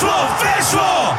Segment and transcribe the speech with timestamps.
[0.00, 0.18] Weszło!
[0.42, 1.14] Weszło!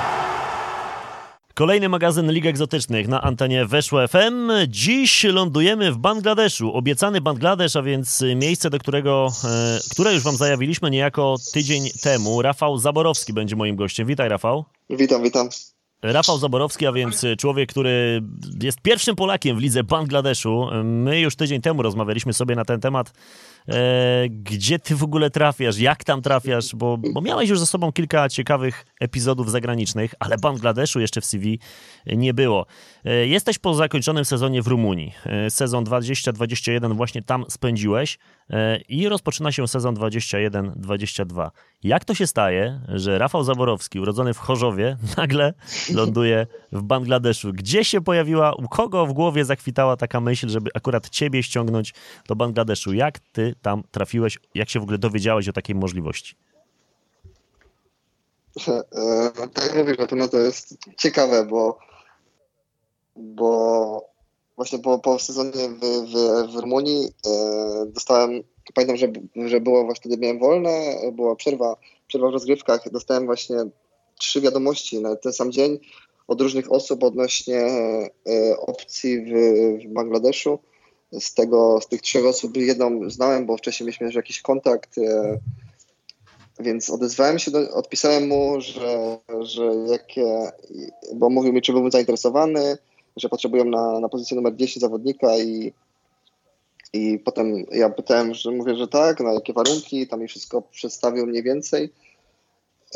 [1.53, 4.51] Kolejny magazyn Lig Egzotycznych na antenie Weszło FM.
[4.67, 6.73] Dziś lądujemy w Bangladeszu.
[6.73, 12.41] Obiecany Bangladesz, a więc miejsce, do którego, e, które już wam zajawiliśmy niejako tydzień temu.
[12.41, 14.07] Rafał Zaborowski będzie moim gościem.
[14.07, 14.65] Witaj, Rafał.
[14.89, 15.49] Witam, witam.
[16.01, 18.21] Rafał Zaborowski, a więc człowiek, który
[18.61, 20.67] jest pierwszym Polakiem w lidze Bangladeszu.
[20.83, 23.13] My już tydzień temu rozmawialiśmy sobie na ten temat.
[23.67, 25.77] E, gdzie ty w ogóle trafiasz?
[25.77, 26.75] Jak tam trafiasz?
[26.75, 31.59] Bo, bo miałeś już ze sobą kilka ciekawych epizodów zagranicznych, ale Bangladeszu jeszcze w CV
[32.05, 32.65] nie było.
[33.05, 35.13] E, jesteś po zakończonym sezonie w Rumunii.
[35.25, 38.17] E, sezon 2021 właśnie tam spędziłeś
[38.89, 41.51] i rozpoczyna się sezon 21-22.
[41.83, 45.53] Jak to się staje, że Rafał Zaborowski, urodzony w Chorzowie, nagle
[45.93, 47.53] ląduje w Bangladeszu?
[47.53, 51.93] Gdzie się pojawiła, u kogo w głowie zakwitała taka myśl, żeby akurat ciebie ściągnąć
[52.27, 52.93] do Bangladeszu?
[52.93, 54.39] Jak ty tam trafiłeś?
[54.55, 56.35] Jak się w ogóle dowiedziałeś o takiej możliwości?
[58.67, 61.77] E, tak mówisz, no to jest ciekawe, bo,
[63.15, 64.11] bo
[64.55, 66.13] właśnie po, po sezonie w, w,
[66.53, 69.07] w Rumunii e, dostałem, pamiętam, że,
[69.47, 71.75] że było właśnie wtedy miałem wolne, była przerwa,
[72.07, 73.57] przerwa w rozgrywkach, dostałem właśnie
[74.19, 75.79] trzy wiadomości na ten sam dzień
[76.31, 79.31] od różnych osób odnośnie e, opcji w,
[79.83, 80.59] w Bangladeszu.
[81.11, 85.37] Z, tego, z tych trzech osób jedną znałem, bo wcześniej mieliśmy już jakiś kontakt, e,
[86.59, 90.51] więc odezwałem się, do, odpisałem mu, że, że jakie,
[91.15, 92.77] bo mówił mi, czy byłbym zainteresowany,
[93.17, 95.73] że potrzebują na, na pozycję numer 10 zawodnika i,
[96.93, 101.27] i potem ja pytałem, że mówię, że tak, na jakie warunki, tam mi wszystko przedstawił
[101.27, 101.89] mniej więcej.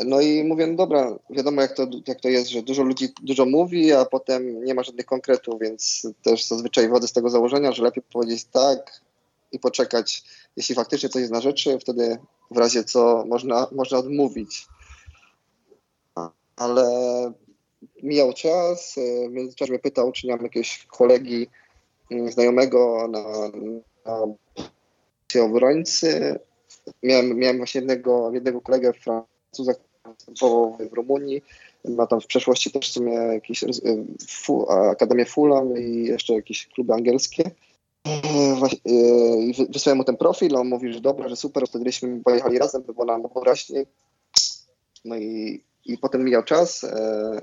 [0.04, 3.46] No i mówię, no dobra, wiadomo jak to, jak to jest, że dużo ludzi dużo
[3.46, 7.82] mówi, a potem nie ma żadnych konkretów, więc też zazwyczaj wodzę z tego założenia, że
[7.82, 9.00] lepiej powiedzieć tak
[9.52, 10.22] i poczekać,
[10.56, 12.18] jeśli faktycznie coś jest na rzeczy, wtedy
[12.50, 14.66] w razie co można, można odmówić.
[16.56, 16.86] Ale
[18.02, 18.94] mijał czas,
[19.28, 21.46] w międzyczasie mnie pytał, czy nie mam jakiegoś kolegi
[22.10, 23.22] mm, znajomego na,
[24.04, 24.36] na
[25.42, 26.38] obrońcy.
[27.02, 29.72] Miałem, miałem właśnie jednego, jednego kolegę Francuza,
[30.12, 31.42] występował w Rumunii.
[31.84, 33.68] Ma tam w przeszłości też w sumie jakieś y,
[34.68, 37.50] Akademię Fulham i jeszcze jakieś kluby angielskie.
[38.06, 42.58] Y, I wysłałem mu ten profil, on mówi, że dobra, że super, wtedy byśmy pojechali
[42.58, 43.86] razem, by było nam wyraźniej.
[45.04, 47.40] No i, i potem mijał czas, e,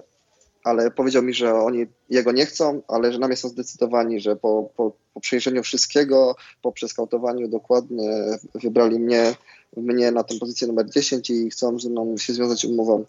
[0.64, 4.70] ale powiedział mi, że oni jego nie chcą, ale że nami są zdecydowani, że po,
[4.76, 8.10] po, po przejrzeniu wszystkiego, po przeskautowaniu dokładnie
[8.56, 9.36] wybrali mnie
[9.78, 13.06] mnie na tę pozycję numer 10 i chcą ze mną się związać umową.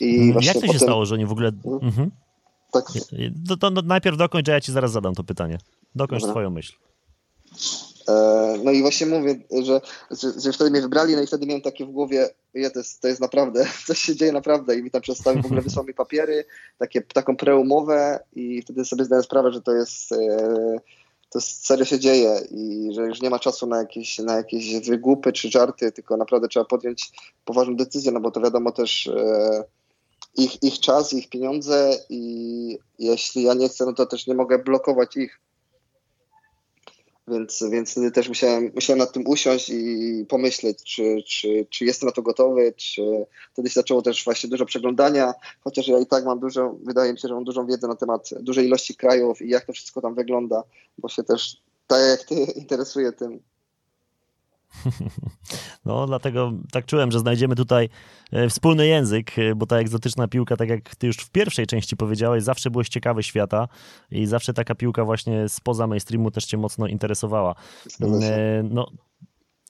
[0.00, 0.72] I mm, Jak to potem...
[0.72, 1.48] się stało, że oni w ogóle...
[1.48, 1.84] Mhm.
[1.84, 2.10] mhm.
[2.72, 2.84] Tak.
[3.48, 5.58] To, to, no, najpierw dokończ, a ja ci zaraz zadam to pytanie.
[5.94, 6.32] Dokończ Dobra.
[6.32, 6.72] swoją myśl.
[8.08, 9.80] E, no i właśnie mówię, że,
[10.10, 13.00] że, że, wtedy mnie wybrali, no i wtedy miałem takie w głowie, ja, to, jest,
[13.00, 15.94] to jest naprawdę, coś się dzieje naprawdę i mi tam przedstawił, w ogóle wysłał mi
[15.94, 16.44] papiery,
[16.78, 20.16] takie, taką preumowę i wtedy sobie zdałem sprawę, że to jest e,
[21.30, 25.32] to serio się dzieje i że już nie ma czasu na jakieś, na jakieś wygłupy
[25.32, 27.12] czy żarty, tylko naprawdę trzeba podjąć
[27.44, 29.64] poważną decyzję, no bo to wiadomo też e,
[30.36, 34.58] ich, ich czas, ich pieniądze i jeśli ja nie chcę, no to też nie mogę
[34.58, 35.40] blokować ich.
[37.28, 42.06] Więc, więc wtedy też musiałem, musiałem nad tym usiąść i pomyśleć, czy, czy, czy jestem
[42.06, 46.24] na to gotowy, czy wtedy się zaczęło też właśnie dużo przeglądania, chociaż ja i tak
[46.24, 49.48] mam dużo, wydaje mi się, że mam dużą wiedzę na temat dużej ilości krajów i
[49.48, 50.62] jak to wszystko tam wygląda,
[50.98, 53.40] bo się też tak jak ty interesuje tym.
[55.84, 57.88] No, dlatego tak czułem, że znajdziemy tutaj
[58.32, 61.96] e, wspólny język, e, bo ta egzotyczna piłka, tak jak ty już w pierwszej części
[61.96, 63.68] powiedziałeś, zawsze byłeś ciekawy świata
[64.10, 67.54] i zawsze taka piłka właśnie spoza mainstreamu też cię mocno interesowała.
[68.22, 68.90] E, no,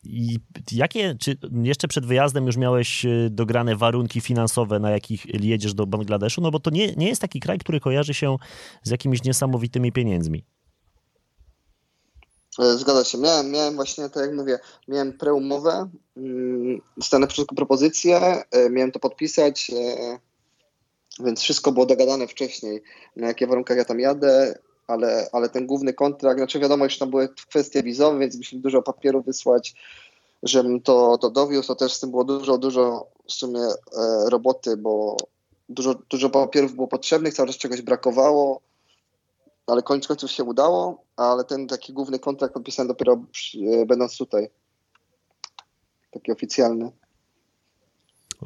[0.04, 0.38] i
[0.72, 6.40] jakie, czy jeszcze przed wyjazdem już miałeś dograne warunki finansowe, na jakich jedziesz do Bangladeszu?
[6.40, 8.36] No bo to nie, nie jest taki kraj, który kojarzy się
[8.82, 10.44] z jakimiś niesamowitymi pieniędzmi.
[12.58, 13.18] E, zgadza się.
[13.18, 14.58] Miałem, miałem właśnie, tak jak mówię,
[14.88, 18.16] miałem preumowę, mm, dostałem na początku propozycję,
[18.50, 20.18] e, miałem to podpisać, e,
[21.24, 22.82] więc wszystko było dogadane wcześniej,
[23.16, 27.10] na jakie warunkach ja tam jadę, ale, ale ten główny kontrakt, znaczy wiadomo, że tam
[27.10, 29.74] były kwestie wizowe, więc musieli dużo papieru wysłać,
[30.42, 33.60] żebym to, to dowiózł, to też z tym było dużo, dużo w sumie
[34.28, 35.16] roboty, bo
[35.68, 38.60] dużo, dużo papierów było potrzebnych, cały czas czegoś brakowało,
[39.66, 43.24] ale koniec końców się udało, ale ten taki główny kontrakt podpisałem dopiero
[43.82, 44.50] e, będąc tutaj.
[46.10, 46.92] Taki oficjalny.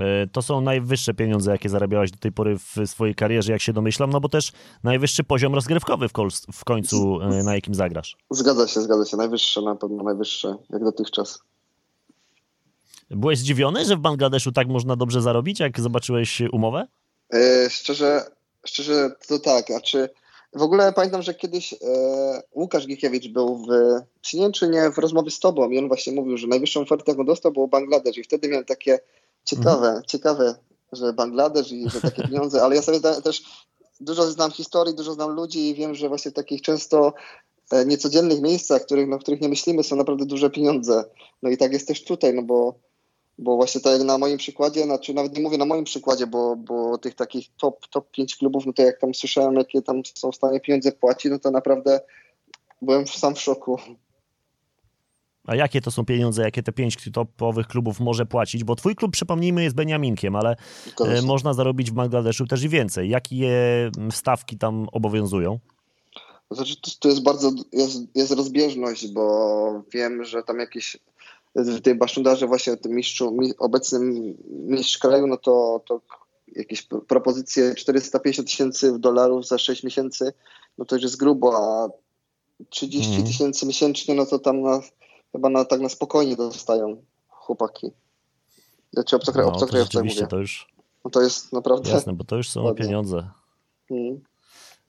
[0.00, 3.72] E, to są najwyższe pieniądze, jakie zarabiałaś do tej pory w swojej karierze, jak się
[3.72, 4.52] domyślam, no bo też
[4.84, 6.12] najwyższy poziom rozgrywkowy w,
[6.52, 8.16] w końcu, e, na jakim zagrasz.
[8.30, 9.16] Zgadza się, zgadza się.
[9.16, 11.38] Najwyższe na pewno, najwyższe, jak dotychczas.
[13.10, 16.86] Byłeś zdziwiony, że w Bangladeszu tak można dobrze zarobić, jak zobaczyłeś umowę?
[17.32, 18.22] Yy, szczerze,
[18.64, 20.08] szczerze to tak, znaczy
[20.52, 21.76] w ogóle pamiętam, że kiedyś e,
[22.54, 23.68] Łukasz Gikiewicz był w,
[24.20, 27.12] czy nie, czy nie, w rozmowie z tobą i on właśnie mówił, że najwyższą ofertę,
[27.12, 28.98] jaką dostał, było Bangladesz i wtedy miałem takie
[29.44, 30.02] ciekawe, mhm.
[30.04, 30.54] ciekawe,
[30.92, 33.42] że Bangladesz i że takie pieniądze, ale ja sobie też
[34.00, 37.12] dużo znam historii, dużo znam ludzi i wiem, że właśnie w takich często
[37.70, 41.04] e, niecodziennych miejscach, których, no, w których nie myślimy, są naprawdę duże pieniądze.
[41.42, 42.74] No i tak jest też tutaj, no bo
[43.38, 46.56] bo właśnie tak jak na moim przykładzie, znaczy nawet nie mówię na moim przykładzie, bo,
[46.56, 50.32] bo tych takich top, top 5 klubów, no to jak tam słyszałem, jakie tam są
[50.32, 52.00] w stanie pieniądze płacić, no to naprawdę
[52.82, 53.78] byłem sam w szoku.
[55.46, 58.64] A jakie to są pieniądze, jakie te pięć topowych klubów może płacić?
[58.64, 60.56] Bo twój klub, przypomnijmy, jest Beniaminkiem, ale
[61.00, 63.08] e, można zarobić w Bangladeszu też i więcej.
[63.08, 63.50] Jakie
[64.10, 65.58] stawki tam obowiązują?
[66.50, 70.96] Znaczy, to, to jest bardzo, jest, jest rozbieżność, bo wiem, że tam jakieś
[71.62, 76.00] w tej baszundarze właśnie tym mistrzu, obecnym mistrz kraju, no to, to
[76.56, 80.32] jakieś propozycje 450 tysięcy dolarów za 6 miesięcy,
[80.78, 81.88] no to już jest grubo, a
[82.70, 83.26] 30 mm.
[83.26, 84.80] tysięcy miesięcznie, no to tam na,
[85.32, 87.90] chyba na, tak na spokojnie dostają chłopaki.
[88.92, 90.26] Znaczy obcokraj, no, obcokrajowce mówię.
[90.26, 90.66] To już...
[91.04, 91.90] No to jest naprawdę...
[91.90, 92.84] Jasne, bo to już są ładnie.
[92.84, 93.28] pieniądze.
[93.90, 94.20] Mm.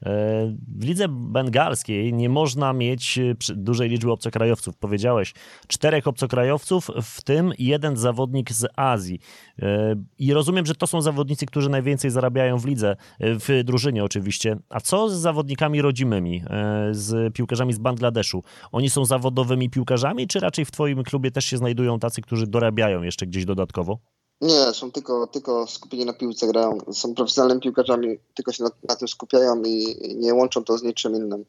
[0.06, 4.78] E, w lidze bengalskiej nie można mieć e, dużej liczby obcokrajowców.
[4.78, 5.34] Powiedziałeś
[5.68, 9.19] czterech obcokrajowców, w tym jeden zawodnik z Azji.
[9.62, 14.57] E, I rozumiem, że to są zawodnicy, którzy najwięcej zarabiają w lidze, w drużynie oczywiście.
[14.69, 16.44] A co z zawodnikami rodzimymi,
[16.92, 18.44] z piłkarzami z Bangladeszu?
[18.72, 23.01] Oni są zawodowymi piłkarzami, czy raczej w Twoim klubie też się znajdują tacy, którzy dorabiają
[23.01, 24.00] jeszcze gdzieś dodatkowo?
[24.41, 26.77] Nie, są tylko, tylko skupieni na piłce, grają.
[26.91, 31.15] Są profesjonalnymi piłkarzami, tylko się na, na tym skupiają i nie łączą to z niczym
[31.15, 31.45] innym.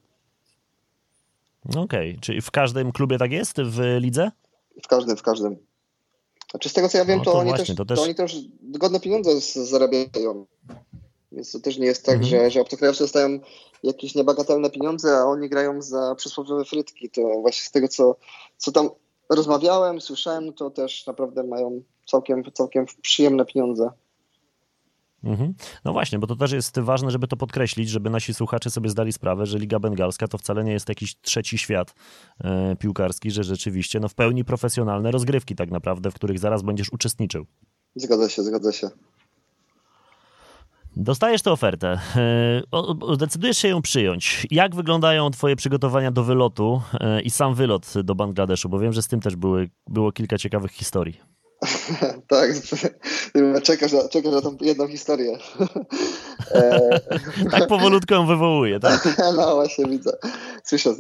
[1.69, 2.21] Okej, okay.
[2.21, 4.31] czyli w każdym klubie tak jest w lidze?
[4.83, 5.57] W każdym, w każdym.
[6.51, 7.99] Znaczy z tego co ja wiem, no to, to, oni, właśnie, też, to, też...
[7.99, 10.47] to oni też godne pieniądze zarabiają.
[11.33, 12.31] Więc to też nie jest tak, mhm.
[12.31, 13.39] że, że obcokrajowcy dostają
[13.83, 17.11] jakieś niebagatelne pieniądze, a oni grają za przysłowiowe frytki.
[17.11, 18.17] To właśnie z tego, co,
[18.57, 18.91] co tam
[19.29, 23.91] rozmawiałem, słyszałem, to też naprawdę mają całkiem, całkiem przyjemne pieniądze.
[25.25, 25.55] Mhm.
[25.85, 29.13] No właśnie, bo to też jest ważne, żeby to podkreślić, żeby nasi słuchacze sobie zdali
[29.13, 31.95] sprawę, że Liga Bengalska to wcale nie jest jakiś trzeci świat
[32.45, 36.93] e, piłkarski, że rzeczywiście no, w pełni profesjonalne rozgrywki tak naprawdę, w których zaraz będziesz
[36.93, 37.47] uczestniczył.
[37.95, 38.91] Zgadza się, zgadza się.
[40.97, 44.47] Dostajesz tę ofertę, e, decydujesz się ją przyjąć.
[44.51, 48.69] Jak wyglądają Twoje przygotowania do wylotu e, i sam wylot do Bangladeszu?
[48.69, 51.30] Bo wiem, że z tym też były, było kilka ciekawych historii.
[52.29, 52.51] tak,
[53.63, 55.39] czekasz na, czekasz na tą jedną historię.
[57.53, 59.19] tak powolutku ją wywołuje, tak?
[59.37, 60.13] no właśnie widzę.
[60.65, 60.95] Słyszę.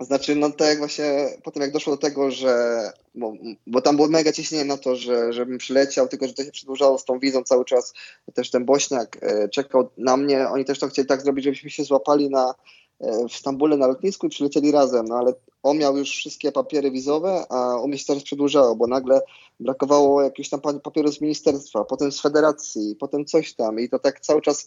[0.00, 2.82] Znaczy, no tak jak właśnie potem jak doszło do tego, że,
[3.14, 3.32] bo,
[3.66, 6.98] bo tam było mega ciśnienie na to, że, żebym przyleciał, tylko że to się przedłużało
[6.98, 7.92] z tą wizą cały czas.
[8.34, 10.48] Też ten Bośniak e, czekał na mnie.
[10.48, 12.54] Oni też to chcieli tak zrobić, żebyśmy się złapali na, e,
[13.28, 15.32] w Stambule na lotnisku i przylecieli razem, no ale
[15.62, 19.20] on miał już wszystkie papiery wizowe, a u mnie się teraz przedłużało, bo nagle
[19.60, 24.20] brakowało jakiegoś tam papieru z ministerstwa, potem z federacji, potem coś tam i to tak
[24.20, 24.66] cały czas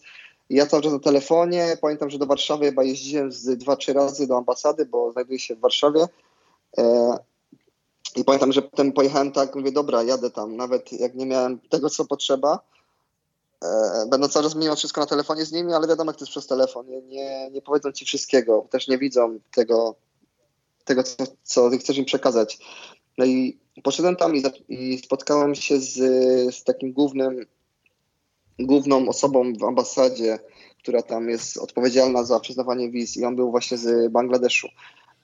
[0.50, 1.78] ja cały czas na telefonie.
[1.80, 5.54] Pamiętam, że do Warszawy chyba jeździłem z dwa, trzy razy do ambasady, bo znajduję się
[5.54, 6.06] w Warszawie.
[6.78, 7.16] E,
[8.16, 11.90] I pamiętam, że potem pojechałem tak, mówię, dobra, jadę tam, nawet jak nie miałem tego,
[11.90, 12.60] co potrzeba.
[13.62, 16.30] E, będą cały czas mimo wszystko na telefonie z nimi, ale wiadomo, jak to jest
[16.30, 16.86] przez telefon.
[16.86, 19.94] Nie, nie, nie powiedzą ci wszystkiego, też nie widzą tego,
[20.84, 22.58] tego co, co chcesz im przekazać.
[23.18, 25.94] No i poszedłem tam i, i spotkałem się z,
[26.54, 27.46] z takim głównym
[28.58, 30.38] główną osobą w ambasadzie,
[30.78, 34.68] która tam jest odpowiedzialna za przyznawanie wiz i on był właśnie z Bangladeszu.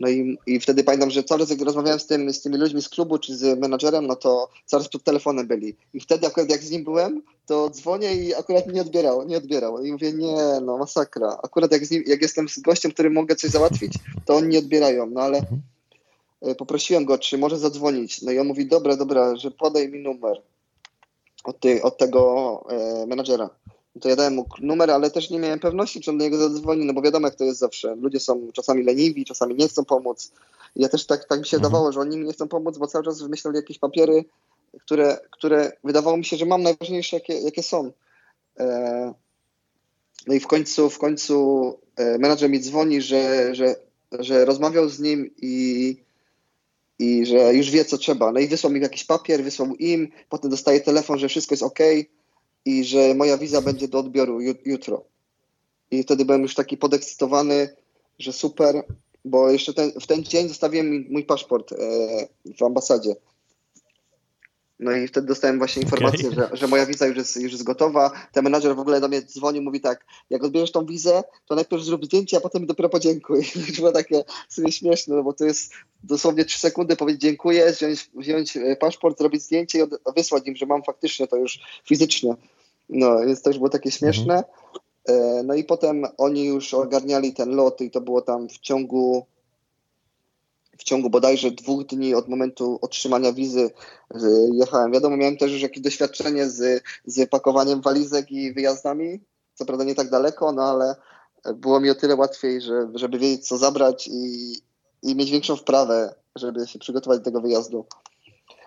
[0.01, 2.83] No i, i wtedy pamiętam, że cały czas jak rozmawiałem z, tym, z tymi ludźmi
[2.83, 5.77] z klubu czy z menadżerem, no to cały czas pod telefonem byli.
[5.95, 9.85] I wtedy akurat jak z nim byłem, to dzwonię i akurat nie odbierał, nie odbierał.
[9.85, 11.39] I mówię, nie, no masakra.
[11.43, 13.93] Akurat jak, nim, jak jestem z gościem, który mogę coś załatwić,
[14.25, 15.07] to oni nie odbierają.
[15.07, 15.43] No ale
[16.43, 18.23] e, poprosiłem go, czy może zadzwonić.
[18.23, 20.43] No i on mówi, dobra, dobra, że podaj mi numer
[21.45, 23.51] od, ty, od tego e, menadżera.
[24.01, 26.85] To ja dałem mu numer, ale też nie miałem pewności, czy on do niego zadzwoni,
[26.85, 27.97] no bo wiadomo, jak to jest zawsze.
[27.97, 30.33] Ludzie są czasami leniwi, czasami nie chcą pomóc.
[30.77, 31.73] Ja też tak, tak mi się mhm.
[31.73, 34.25] dawało, że oni mi nie chcą pomóc, bo cały czas wymyślali jakieś papiery,
[34.81, 37.93] które, które wydawało mi się, że mam najważniejsze, jakie, jakie są.
[38.59, 39.15] E,
[40.27, 43.75] no i w końcu, w końcu e, menadżer mi dzwoni, że, że,
[44.13, 45.97] że rozmawiał z nim i
[46.99, 48.33] i że już wie, co trzeba.
[48.33, 51.79] No i wysłał mi jakiś papier, wysłał im, potem dostaję telefon, że wszystko jest ok
[52.65, 55.05] i że moja wiza będzie do odbioru jutro.
[55.91, 57.77] I wtedy byłem już taki podekscytowany,
[58.19, 58.85] że super,
[59.25, 61.77] bo jeszcze ten, w ten dzień zostawiłem mój paszport e,
[62.59, 63.17] w ambasadzie.
[64.81, 66.49] No i wtedy dostałem właśnie informację, okay.
[66.51, 68.11] że, że moja wiza już jest, już jest gotowa.
[68.33, 71.83] Ten menadżer w ogóle do mnie dzwoni, mówi tak, jak odbierzesz tą wizę, to najpierw
[71.83, 73.45] zrób zdjęcie, a potem dopiero podziękuj.
[73.69, 75.73] I było takie sobie śmieszne, no bo to jest
[76.05, 80.57] dosłownie trzy sekundy powiedzieć dziękuję, wziąć, wziąć e, paszport, zrobić zdjęcie i od, wysłać im,
[80.57, 82.35] że mam faktycznie to już fizycznie.
[82.89, 84.35] No, więc to już było takie śmieszne.
[84.35, 85.47] Mhm.
[85.47, 89.27] No i potem oni już ogarniali ten lot i to było tam w ciągu
[90.81, 93.71] w ciągu bodajże dwóch dni od momentu otrzymania wizy
[94.53, 94.93] jechałem.
[94.93, 99.21] Wiadomo, miałem też już jakieś doświadczenie z, z pakowaniem walizek i wyjazdami.
[99.55, 100.97] Co prawda nie tak daleko, no ale
[101.55, 104.53] było mi o tyle łatwiej, że, żeby wiedzieć, co zabrać i,
[105.03, 107.87] i mieć większą wprawę, żeby się przygotować do tego wyjazdu.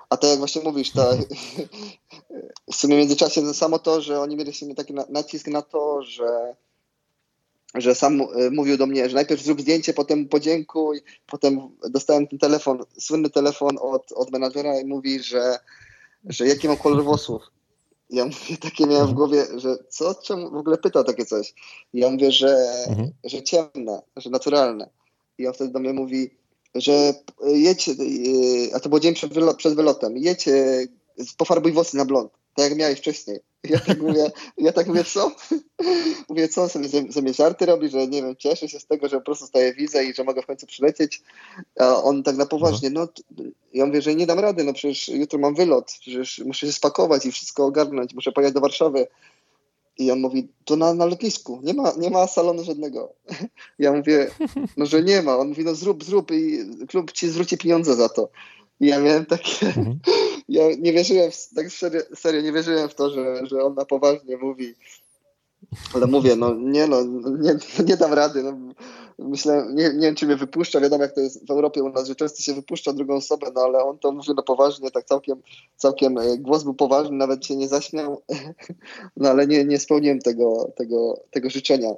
[0.10, 1.12] A tak jak właśnie mówisz, to
[2.74, 6.56] w sumie w międzyczasie samo to, że oni mieli taki nacisk na to, że
[7.76, 12.40] że sam e, mówił do mnie, że najpierw zrób zdjęcie, potem podziękuj, potem dostałem ten
[12.40, 15.60] telefon, słynny telefon od, od menadżera i mówi, że,
[16.26, 17.42] że jaki mam kolor włosów.
[18.10, 21.54] Ja mówię, takie miałem w głowie, że co, czemu w ogóle pyta takie coś?
[21.94, 23.12] I ja mówię, że, mhm.
[23.24, 24.90] że ciemne, że naturalne.
[25.38, 26.30] I on wtedy do mnie mówi,
[26.76, 27.14] że
[27.46, 27.94] jedź, e,
[28.74, 30.88] a to był dzień przed, wylot, przed wylotem, jedź, e,
[31.38, 33.40] pofarbuj włosy na blond, tak jak miałeś wcześniej.
[33.70, 35.32] Ja tak mówię, ja tak mówię, co?
[36.30, 39.18] mówię, co sobie ze mnie żarty robi, że nie wiem, cieszę się z tego, że
[39.18, 41.22] po prostu staję wizę i że mogę w końcu przylecieć.
[41.80, 43.08] A on tak na poważnie, no
[43.74, 47.26] ja mówię, że nie dam rady, no przecież jutro mam wylot, przecież muszę się spakować
[47.26, 49.08] i wszystko ogarnąć, muszę pojechać do Warszawy.
[49.98, 53.14] I on mówi, to na, na lotnisku, nie ma, nie ma salonu żadnego.
[53.80, 54.32] Ja mówię,
[54.78, 55.38] no że nie ma.
[55.38, 58.30] On mówi, no zrób, zrób i klub ci zwróci pieniądze za to.
[58.80, 60.00] I ja miałem takie, mhm.
[60.50, 63.86] Ja nie wierzyłem, w, tak serio, serio, nie wierzyłem w to, że, że on na
[63.86, 64.76] poważnie mówi.
[65.96, 67.04] Ale mówię, no nie no,
[67.40, 68.44] nie, nie dam rady.
[68.44, 68.58] No,
[69.20, 70.80] myślę, nie, nie wiem, czy mnie wypuszcza.
[70.80, 73.62] Wiadomo, jak to jest w Europie u nas, że często się wypuszcza drugą osobę, no
[73.62, 75.42] ale on to mówi na poważnie, tak całkiem,
[75.78, 78.22] całkiem e, głos był poważny, nawet się nie zaśmiał.
[79.18, 81.90] No ale nie, nie spełniłem tego, tego, tego życzenia.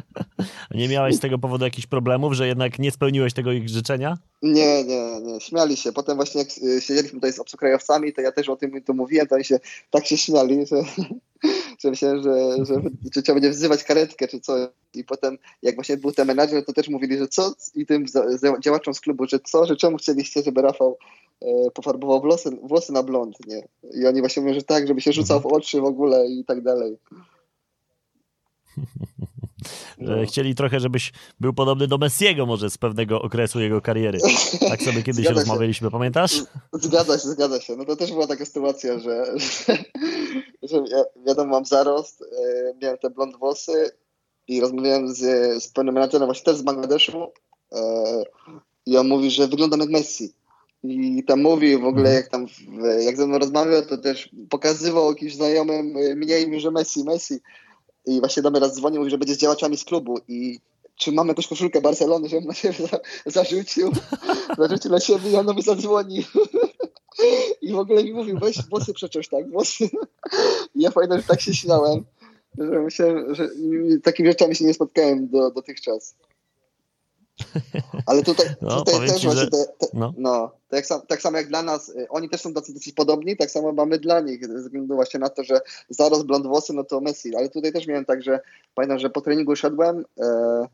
[0.74, 4.18] Nie miałeś z tego powodu jakichś problemów, że jednak nie spełniłeś tego ich życzenia?
[4.42, 5.40] Nie, nie, nie.
[5.40, 5.92] Śmiali się.
[5.92, 9.26] Potem właśnie jak y, siedzieliśmy tutaj z obcokrajowcami, to ja też o tym to mówiłem,
[9.26, 10.76] to oni się tak się śmiali, że,
[11.80, 12.74] że myślałem, że, że,
[13.14, 14.68] że trzeba będzie wzywać karetkę czy co.
[14.94, 18.06] I potem jak właśnie był ten menadżer, to też mówili, że co i tym
[18.60, 20.98] działaczom z klubu, że co, że czemu chcieliście, żeby Rafał
[21.42, 23.68] e, pofarbował włosy, włosy na blond, nie?
[23.94, 26.62] I oni właśnie mówią, że tak, żeby się rzucał w oczy w ogóle i tak
[26.62, 26.96] dalej.
[29.98, 30.26] No.
[30.26, 34.18] Chcieli trochę, żebyś był podobny do Messiego może z pewnego okresu jego kariery.
[34.68, 35.90] Tak sobie kiedyś zgadza rozmawialiśmy, się.
[35.90, 36.42] pamiętasz?
[36.72, 37.76] Zgadza się, zgadza się.
[37.76, 39.78] No to też była taka sytuacja, że, że,
[40.62, 43.90] że ja, wiadomo, mam zarost, e, miałem te blond włosy
[44.48, 45.18] i rozmawiałem z,
[45.64, 47.32] z pewnym menadżerem właśnie też z Bangladeszu
[47.72, 48.22] e,
[48.86, 50.32] i on mówi, że wyglądam jak Messi.
[50.84, 52.16] I tam mówi w ogóle, mhm.
[52.16, 52.46] jak tam,
[53.04, 57.34] jak ze mną rozmawiał, to też pokazywał jakimś znajomym e, mniej, że Messi, Messi.
[58.06, 60.60] I właśnie do mnie raz dzwonił, że będzie z działaczami z klubu i
[60.96, 63.90] czy mam jakąś koszulkę Barcelony, żebym na siebie za, zarzucił,
[64.58, 66.22] zarzucił na siebie i on mi zadzwonił.
[67.62, 69.84] I w ogóle mi mówił, weź włosy przecież tak, włosy.
[70.74, 72.04] I ja pamiętam, że tak się śmiałem,
[72.58, 73.48] że myślałem, że
[74.02, 76.14] takimi rzeczami się nie spotkałem do, dotychczas.
[78.06, 80.14] Ale tutaj, no, tutaj też ci, właśnie, te, te, no.
[80.18, 83.36] no tak, sam, tak samo jak dla nas, y, oni też są dosyć, dosyć podobni,
[83.36, 86.84] tak samo mamy dla nich, ze względu właśnie na to, że zaraz blond włosy, no
[86.84, 88.40] to Messi, ale tutaj też miałem tak, że
[88.74, 90.66] pamiętam, że po treningu szedłem e,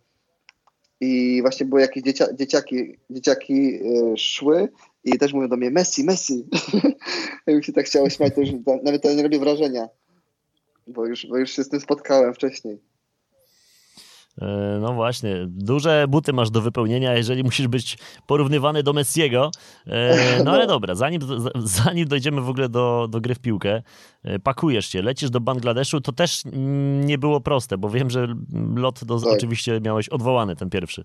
[1.00, 4.68] i właśnie były jakieś dziecia, dzieciaki, dzieciaki e, szły
[5.04, 6.46] i też mówią do mnie Messi, Messi.
[7.46, 8.50] Jakby się tak chciało śmiać, to już
[8.82, 9.88] nawet to nie robi wrażenia,
[10.87, 12.78] bo już, bo już się z tym spotkałem wcześniej.
[14.42, 19.50] E, no właśnie, duże buty masz do wypełnienia, jeżeli musisz być porównywany do Messiego.
[19.87, 21.21] E, no ale dobra, zanim,
[21.64, 23.83] zanim dojdziemy w ogóle do, do gry w piłkę,
[24.25, 26.42] e, pakujesz się, lecisz do Bangladeszu, to też
[27.04, 28.35] nie było proste, bo wiem, że
[28.75, 29.33] lot do, tak.
[29.33, 31.04] oczywiście miałeś odwołany, ten pierwszy.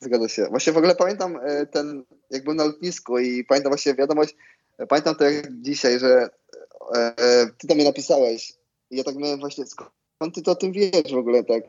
[0.00, 0.46] Zgadza się.
[0.50, 1.38] Właśnie w ogóle pamiętam
[1.70, 4.36] ten, jak byłem na lotnisku i pamiętam właśnie wiadomość,
[4.88, 6.28] pamiętam to jak dzisiaj, że
[7.58, 8.52] ty to mnie napisałeś
[8.90, 11.62] i ja tak miałem właśnie, skąd ty to o tym wiesz w ogóle tak?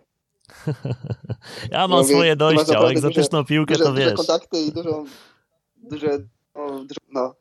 [1.72, 4.12] Ja mam swoje dojścia, o egzotyczną duże, piłkę duże, to wiesz.
[4.12, 5.04] Duże kontakty i dużo,
[5.76, 6.18] duże,
[6.56, 7.36] no, no.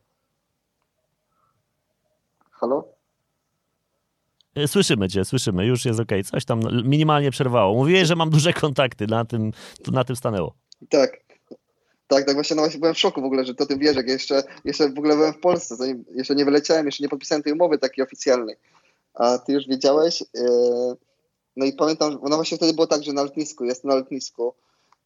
[2.51, 2.89] Halo?
[4.55, 6.11] E, słyszymy cię, słyszymy, już jest ok.
[6.31, 7.75] Coś tam minimalnie przerwało.
[7.75, 9.53] Mówiłeś, że mam duże kontakty, na tym,
[9.85, 10.55] to na tym stanęło.
[10.89, 11.21] Tak.
[12.09, 14.09] Tak, tak właśnie, no właśnie byłem w szoku w ogóle, że to tym wiesz, jak
[14.09, 17.53] jeszcze, jeszcze w ogóle byłem w Polsce, zanim, jeszcze nie wyleciałem, jeszcze nie podpisałem tej
[17.53, 18.57] umowy takiej oficjalnej.
[19.15, 21.10] A ty już wiedziałeś, yy
[21.57, 24.55] no i pamiętam, no właśnie wtedy było tak, że na lotnisku, jest na lotnisku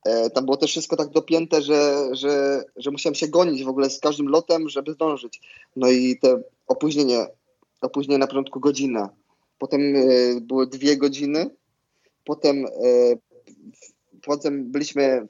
[0.04, 3.90] E, tam było też wszystko tak dopięte, że, że, że musiałem się gonić w ogóle
[3.90, 5.40] z każdym lotem, żeby zdążyć.
[5.76, 7.26] No i te opóźnienie,
[7.80, 9.10] opóźnienie na początku godzina,
[9.58, 10.00] potem e,
[10.40, 11.50] były dwie godziny,
[12.24, 12.70] potem, e,
[14.22, 15.28] potem byliśmy,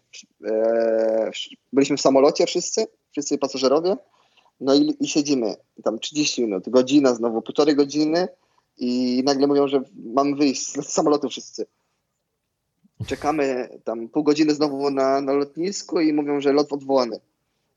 [1.72, 3.96] byliśmy w samolocie wszyscy, wszyscy pasażerowie,
[4.60, 5.54] no i, i siedzimy
[5.84, 8.28] tam 30 minut, godzina znowu, półtorej godziny
[8.78, 9.82] i nagle mówią, że
[10.14, 11.66] mamy wyjść z samolotu wszyscy
[13.06, 17.20] czekamy tam pół godziny znowu na, na lotnisku i mówią, że lot odwołany.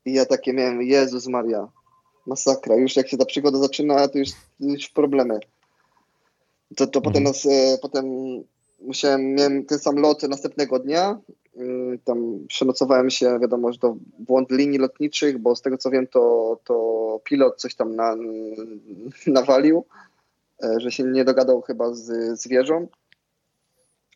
[0.04, 1.68] I ja takie miałem, Jezus Maria,
[2.26, 2.76] masakra.
[2.76, 4.28] Już jak się ta przygoda zaczyna, to już,
[4.60, 5.40] już problemy.
[6.76, 7.24] To, to potem mhm.
[7.24, 8.06] nas, e, potem
[8.80, 11.18] musiałem, miałem ten sam lot następnego dnia.
[11.56, 16.06] Y, tam przenocowałem się, wiadomo, że to błąd linii lotniczych, bo z tego co wiem,
[16.06, 18.16] to, to pilot coś tam na,
[19.26, 20.08] nawalił, e,
[20.76, 22.88] że się nie dogadał chyba z, z wieżą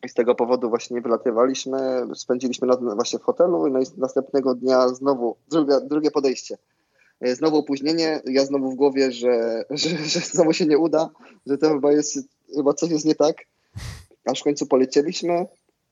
[0.03, 4.87] i z tego powodu właśnie wylatywaliśmy, spędziliśmy noc właśnie w hotelu no i następnego dnia
[4.87, 6.57] znowu drugie, drugie podejście.
[7.21, 11.09] E, znowu opóźnienie, ja znowu w głowie, że, że, że znowu się nie uda,
[11.45, 12.17] że to chyba jest,
[12.55, 13.35] chyba coś jest nie tak.
[14.25, 15.45] Aż w końcu polecieliśmy,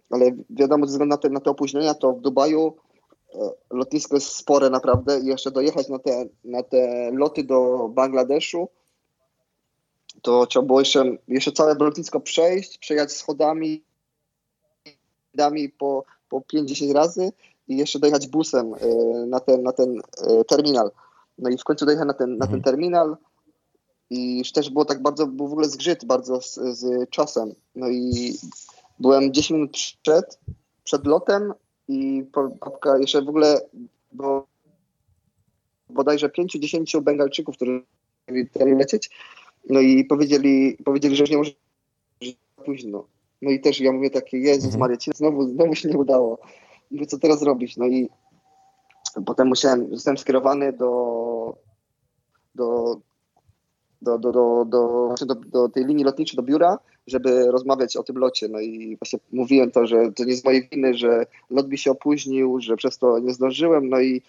[0.10, 2.74] ale wiadomo, ze względu na te, na te opóźnienia, to w Dubaju
[3.36, 8.67] e, lotnisko jest spore naprawdę i jeszcze dojechać na te, na te loty do Bangladeszu,
[10.21, 13.83] to trzeba było jeszcze, jeszcze całe lotnisko przejść, przejechać schodami,
[15.33, 17.31] dami po, po 5-10 razy
[17.67, 18.77] i jeszcze dojechać busem e,
[19.25, 20.91] na ten, na ten e, terminal.
[21.37, 22.63] No i w końcu dojechałem na ten, na ten mhm.
[22.63, 23.17] terminal
[24.09, 27.53] i już też było tak bardzo, był w ogóle zgrzyt bardzo z, z czasem.
[27.75, 28.33] No i
[28.99, 30.39] byłem 10 minut przed,
[30.83, 31.53] przed lotem
[31.87, 32.23] i
[32.59, 33.61] babka jeszcze w ogóle
[34.11, 34.47] było
[35.89, 37.83] bodajże 5-10 Bengalczyków, którzy
[38.55, 39.09] chcieli lecieć.
[39.69, 41.51] No i powiedzieli, powiedzieli, że już nie może
[42.65, 43.07] późno.
[43.41, 44.79] No i też ja mówię takie, Jezus mhm.
[44.79, 46.39] Maria, znowu, znowu się nie udało.
[46.91, 47.77] Mówię, co teraz robić?
[47.77, 48.09] No i
[49.25, 51.57] potem musiałem, zostałem skierowany do,
[52.55, 52.95] do,
[54.01, 58.18] do, do, do, do, do, do tej linii lotniczej, do biura, żeby rozmawiać o tym
[58.18, 58.48] locie.
[58.48, 61.92] No i właśnie mówiłem to, że to nie z mojej winy, że lot mi się
[61.92, 64.22] opóźnił, że przez to nie zdążyłem, no i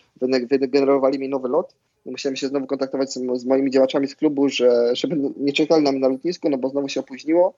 [0.61, 1.75] wygenerowali mi nowy lot.
[2.07, 5.85] No musiałem się znowu kontaktować z, z moimi działaczami z klubu, że żeby nie czekali
[5.85, 7.55] na mnie na lotnisku, no bo znowu się opóźniło.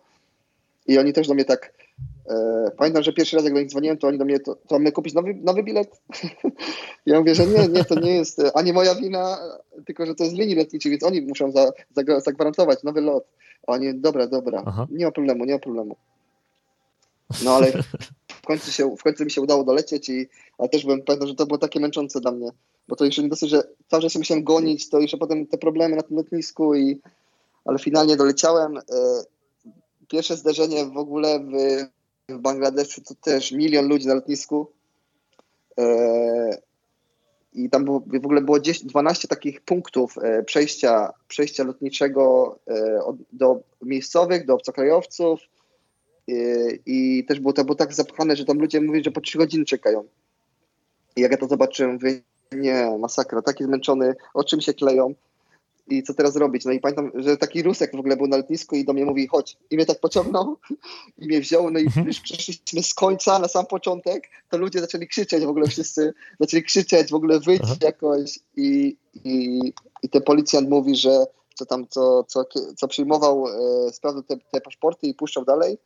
[0.87, 1.73] I oni też do mnie tak.
[2.31, 4.75] E, pamiętam, że pierwszy raz jak do nich dzwoniłem, to oni do mnie, to, to
[4.79, 6.01] mamy kupić nowy, nowy bilet?
[7.07, 9.38] ja mówię, że nie, nie, to nie jest ani moja wina,
[9.87, 13.25] tylko że to jest linii lotniczej, więc oni muszą za, za, zagwarantować nowy lot.
[13.66, 14.87] A oni, dobra, dobra, Aha.
[14.90, 15.97] nie ma problemu, nie ma problemu.
[17.44, 17.73] No ale
[18.42, 21.35] w końcu, się, w końcu mi się udało dolecieć, i, ale też byłem pamiętam, że
[21.35, 22.51] to było takie męczące dla mnie,
[22.88, 25.59] bo to jeszcze nie dosyć, że cały czas się musiałem gonić, to jeszcze potem te
[25.59, 27.01] problemy na tym lotnisku, i,
[27.64, 28.77] ale finalnie doleciałem.
[28.77, 28.83] E,
[30.08, 31.52] pierwsze zderzenie w ogóle w,
[32.28, 34.70] w Bangladeszu to też milion ludzi na lotnisku.
[35.78, 36.58] E,
[37.52, 43.00] I tam było, w ogóle było 10, 12 takich punktów e, przejścia, przejścia lotniczego e,
[43.32, 45.40] do miejscowych, do obcokrajowców.
[46.86, 49.64] I też było to było tak zapchane, że tam ludzie mówili, że po 3 godziny
[49.64, 50.04] czekają.
[51.16, 52.20] I jak ja to zobaczyłem, mówię,
[52.52, 55.14] nie, masakra, taki zmęczony, o czym się kleją
[55.87, 56.64] i co teraz robić?
[56.64, 59.27] No i pamiętam, że taki Rusek w ogóle był na lotnisku i do mnie mówi,
[59.27, 59.57] chodź.
[59.70, 60.57] I mnie tak pociągnął
[61.18, 62.07] i mnie wziął, no i mhm.
[62.07, 66.62] już przeszliśmy z końca na sam początek, to ludzie zaczęli krzyczeć w ogóle wszyscy, zaczęli
[66.62, 67.77] krzyczeć, w ogóle wyjść Aha.
[67.83, 69.61] jakoś i, i,
[70.03, 72.44] i ten policjant mówi, że co tam, co, co,
[72.77, 75.79] co przyjmował, e, sprawdzał te, te paszporty i puszczał dalej.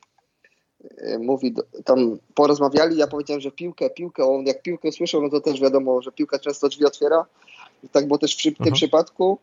[0.99, 5.41] E, mówi, tam porozmawiali, ja powiedziałem, że piłkę, piłkę, on jak piłkę słyszał, no to
[5.41, 7.27] też wiadomo, że piłka często drzwi otwiera.
[7.93, 8.71] Tak było też w tym Aha.
[8.73, 9.39] przypadku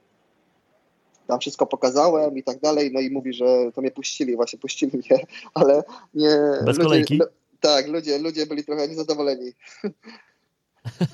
[1.27, 4.97] tam wszystko pokazałem i tak dalej, no i mówi, że to mnie puścili, właśnie puścili
[4.97, 5.83] mnie, ale
[6.13, 6.37] nie...
[6.65, 7.19] Bez ludzie, kolejki?
[7.59, 9.51] tak, ludzie, ludzie byli trochę niezadowoleni.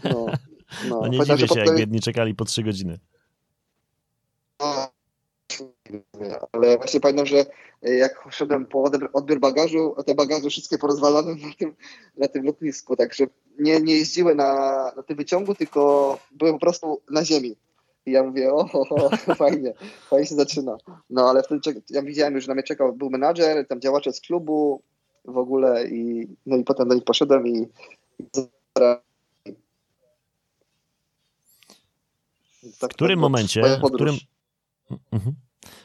[0.04, 0.26] No,
[0.90, 1.00] no.
[1.02, 3.00] no nie Chociaż dziwię się, jak biedni czekali po trzy godziny.
[4.60, 4.88] No,
[6.52, 7.46] ale właśnie pamiętam, że
[7.82, 11.76] jak szedłem po odbiór bagażu, te bagaże wszystkie porozwalane na tym,
[12.18, 13.28] na tym lotnisku, także
[13.60, 17.56] nie, nie jeździły na, na tym wyciągu, tylko były po prostu na ziemi.
[18.06, 18.66] I ja mówię, o,
[19.36, 19.74] fajnie,
[20.10, 20.78] fajnie się zaczyna.
[21.10, 24.22] No ale wtedy ja widziałem już, że na mnie czekał, był menadżer, tam działacze z
[24.22, 24.82] klubu
[25.26, 27.68] w ogóle i no i potem do nich poszedłem i
[32.64, 34.16] w którym momencie, w którym,
[35.12, 35.36] mhm.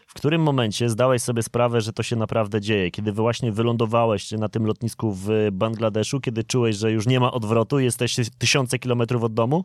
[0.06, 2.90] w którym momencie zdałeś sobie sprawę, że to się naprawdę dzieje?
[2.90, 7.78] Kiedy właśnie wylądowałeś na tym lotnisku w Bangladeszu, kiedy czułeś, że już nie ma odwrotu,
[7.78, 9.64] jesteś tysiące kilometrów od domu?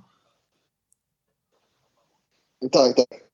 [2.69, 3.31] Tak, tak.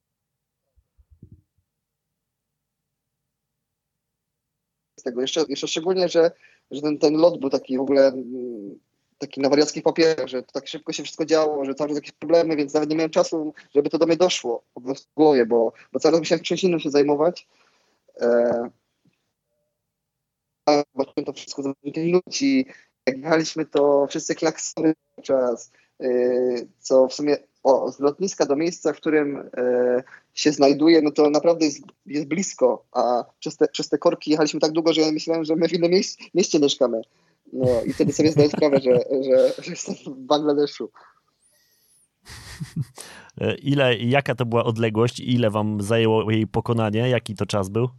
[4.99, 6.31] Z tego jeszcze, jeszcze szczególnie, że,
[6.71, 8.79] że ten, ten lot był taki w ogóle mm,
[9.17, 12.11] taki na wariackich papierach, że to tak szybko się wszystko działo, że cały czas jakieś
[12.11, 15.45] problemy, więc nawet nie miałem czasu, żeby to do mnie doszło po prostu w głowie,
[15.45, 17.47] bo, bo cały czas musiałem czymś innym się zajmować.
[18.21, 18.69] E,
[20.67, 22.65] zobaczyłem to wszystko za ludzi,
[23.07, 25.71] jak jechaliśmy, to wszyscy klaksony czas,
[26.03, 27.37] y, co w sumie
[27.67, 30.03] o, z lotniska do miejsca, w którym e,
[30.33, 34.59] się znajduje, no to naprawdę jest, jest blisko, a przez te, przez te korki jechaliśmy
[34.59, 37.01] tak długo, że ja myślałem, że my w innym mieście, mieście mieszkamy.
[37.53, 40.89] No i wtedy sobie zdaję sprawę, że, że, że jestem w Bangladeszu.
[43.71, 45.19] Ile, jaka to była odległość?
[45.19, 47.09] Ile wam zajęło jej pokonanie?
[47.09, 47.89] Jaki to czas był?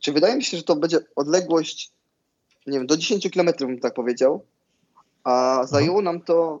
[0.00, 1.90] Czy wydaje mi się, że to będzie odległość,
[2.66, 4.44] nie wiem, do 10 km, bym tak powiedział,
[5.24, 6.60] a zajęło nam to,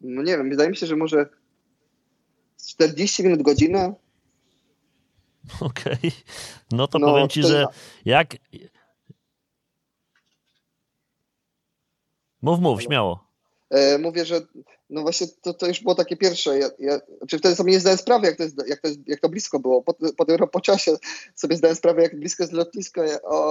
[0.00, 1.28] no nie wiem, wydaje mi się, że może
[2.68, 3.94] 40 minut, godzinę.
[5.60, 6.10] Okej, okay.
[6.72, 7.66] no to no, powiem ci, to że
[8.04, 8.36] jak...
[12.42, 13.30] Mów, mów, śmiało.
[13.70, 14.40] E, mówię, że
[14.90, 16.58] no właśnie to, to już było takie pierwsze.
[16.58, 19.20] Ja, ja, czy wtedy sobie nie zdałem sprawy, jak to, jest, jak to, jest, jak
[19.20, 19.82] to blisko było.
[19.82, 20.96] Po, po, po czasie
[21.34, 23.02] sobie zdałem sprawę, jak blisko jest lotnisko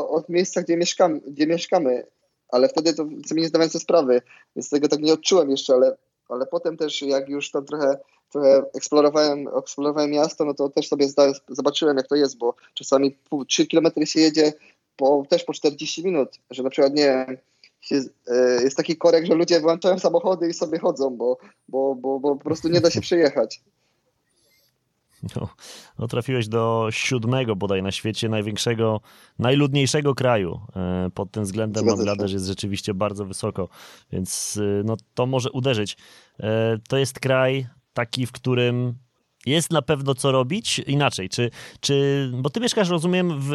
[0.09, 2.07] od miejsca, gdzie, mieszkam, gdzie mieszkamy.
[2.49, 4.21] Ale wtedy to sobie nie zdawałem sobie sprawy,
[4.55, 5.97] więc tego tak nie odczułem jeszcze, ale,
[6.29, 7.97] ale potem też jak już tam trochę,
[8.31, 13.11] trochę eksplorowałem, eksplorowałem miasto, no to też sobie zdałem, zobaczyłem, jak to jest, bo czasami
[13.11, 14.53] pół, 3 kilometry się jedzie
[14.95, 17.11] po, też po 40 minut, że na przykład nie
[17.91, 21.37] e, jest taki korek, że ludzie włączają samochody i sobie chodzą, bo,
[21.67, 23.61] bo, bo, bo po prostu nie da się przejechać.
[25.35, 25.49] No,
[25.99, 29.01] no, trafiłeś do siódmego bodaj na świecie największego,
[29.39, 30.59] najludniejszego kraju.
[30.75, 33.69] E, pod tym względem Bangladesz jest rzeczywiście bardzo wysoko,
[34.11, 35.97] więc e, no, to może uderzyć.
[36.89, 38.95] To jest kraj taki, w którym
[39.45, 40.79] jest na pewno co robić.
[40.79, 43.49] Inaczej, czy, czy bo ty mieszkasz, rozumiem, w,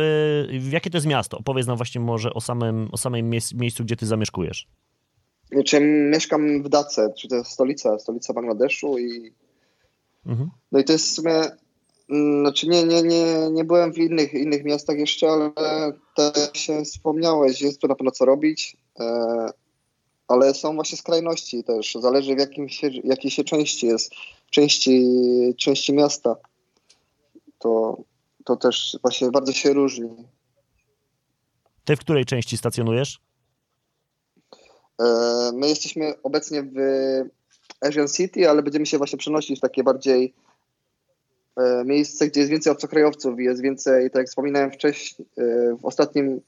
[0.60, 1.38] w jakie to jest miasto?
[1.38, 4.68] Opowiedz nam właśnie może o samym, o samym miejscu, gdzie ty zamieszkujesz.
[5.64, 9.32] Czy mieszkam w Dace, czy to jest stolica, stolica Bangladeszu i
[10.26, 10.50] mhm.
[10.72, 11.42] no i to jest w sumie
[12.10, 15.52] mm, znaczy nie, nie, nie, nie byłem w innych, innych miastach jeszcze, ale
[16.14, 19.48] tak się wspomniałeś, jest tu na pewno co robić, e,
[20.28, 24.14] ale są właśnie skrajności też, zależy w jakim się, jakiej się części jest
[24.50, 25.04] części,
[25.58, 26.36] części miasta.
[27.58, 27.98] To,
[28.44, 30.10] to też właśnie bardzo się różni.
[31.84, 33.20] Ty w której części stacjonujesz?
[35.00, 35.04] E,
[35.54, 36.74] my jesteśmy obecnie w
[37.84, 40.34] Asian City, ale będziemy się właśnie przenosić w takie bardziej
[41.56, 45.84] e, miejsce, gdzie jest więcej obcokrajowców i jest więcej, tak jak wspominałem wcześniej, e, w
[45.84, 46.40] ostatnim,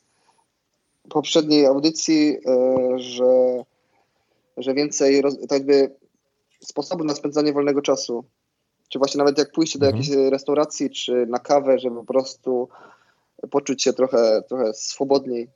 [1.08, 2.36] poprzedniej audycji,
[2.96, 3.64] że,
[4.56, 5.90] że więcej, tak jakby
[6.60, 8.24] sposobu na spędzanie wolnego czasu.
[8.88, 10.02] Czy właśnie nawet jak pójście do mhm.
[10.02, 12.68] jakiejś restauracji, czy na kawę, żeby po prostu
[13.50, 15.48] poczuć się trochę, trochę swobodniej.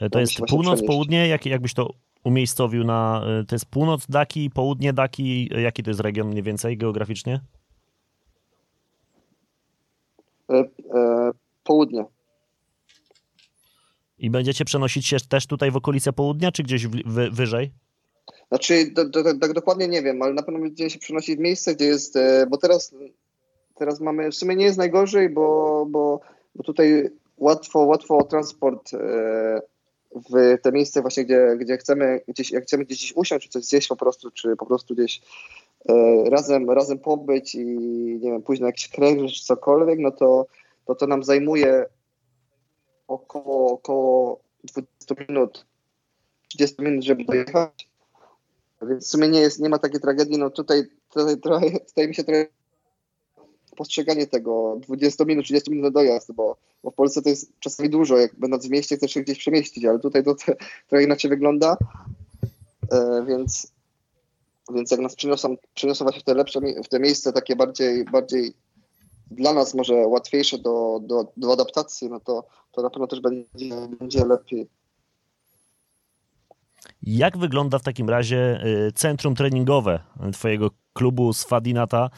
[0.00, 1.28] E, to jest północ, południe?
[1.28, 1.90] Jak, jakbyś to
[2.24, 3.24] umiejscowił na...
[3.40, 5.50] E, to jest północ Daki, południe Daki.
[5.62, 7.40] Jaki to jest region mniej więcej geograficznie?
[10.50, 11.30] E, e,
[11.64, 12.04] południe.
[14.18, 17.72] I będziecie przenosić się też tutaj w okolice południa, czy gdzieś w, w, wyżej?
[18.48, 21.74] Znaczy, do, do, tak dokładnie nie wiem, ale na pewno będziemy się przenosić w miejsce,
[21.74, 22.94] gdzie jest, e, bo teraz,
[23.74, 26.20] teraz mamy, w sumie nie jest najgorzej, bo, bo,
[26.54, 29.62] bo tutaj łatwo, łatwo transport e,
[30.14, 33.88] w te miejsce właśnie, gdzie, gdzie chcemy gdzieś, jak chcemy gdzieś usiąść, czy coś zjeść
[33.88, 35.20] po prostu, czy po prostu gdzieś
[35.88, 37.66] e, razem, razem pobyć i
[38.22, 40.46] nie wiem, pójść na jakiś kręg, czy cokolwiek, no to,
[40.86, 41.86] to to nam zajmuje
[43.08, 45.66] około, około 20 minut,
[46.48, 47.88] 30 minut, żeby dojechać.
[48.88, 50.38] Więc w sumie nie, jest, nie ma takiej tragedii.
[50.38, 52.46] No tutaj, tutaj trochę, staje mi się trochę
[53.76, 57.90] postrzeganie tego 20 minut, 30 minut na dojazd, bo, bo w Polsce to jest czasami
[57.90, 60.34] dużo, jak będąc w mieście chcesz się gdzieś przemieścić, ale tutaj to
[60.88, 61.76] trochę inaczej wygląda,
[62.92, 63.72] e, więc,
[64.74, 68.52] więc jak nas przyniosą, przyniosą właśnie w te lepsze, w te miejsce takie bardziej, bardziej
[69.30, 73.88] dla nas może łatwiejsze do, do, do adaptacji, no to, to na pewno też będzie,
[73.98, 74.68] będzie lepiej.
[77.02, 80.00] Jak wygląda w takim razie y, centrum treningowe
[80.32, 82.10] twojego klubu z Fadinata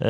[0.00, 0.04] y,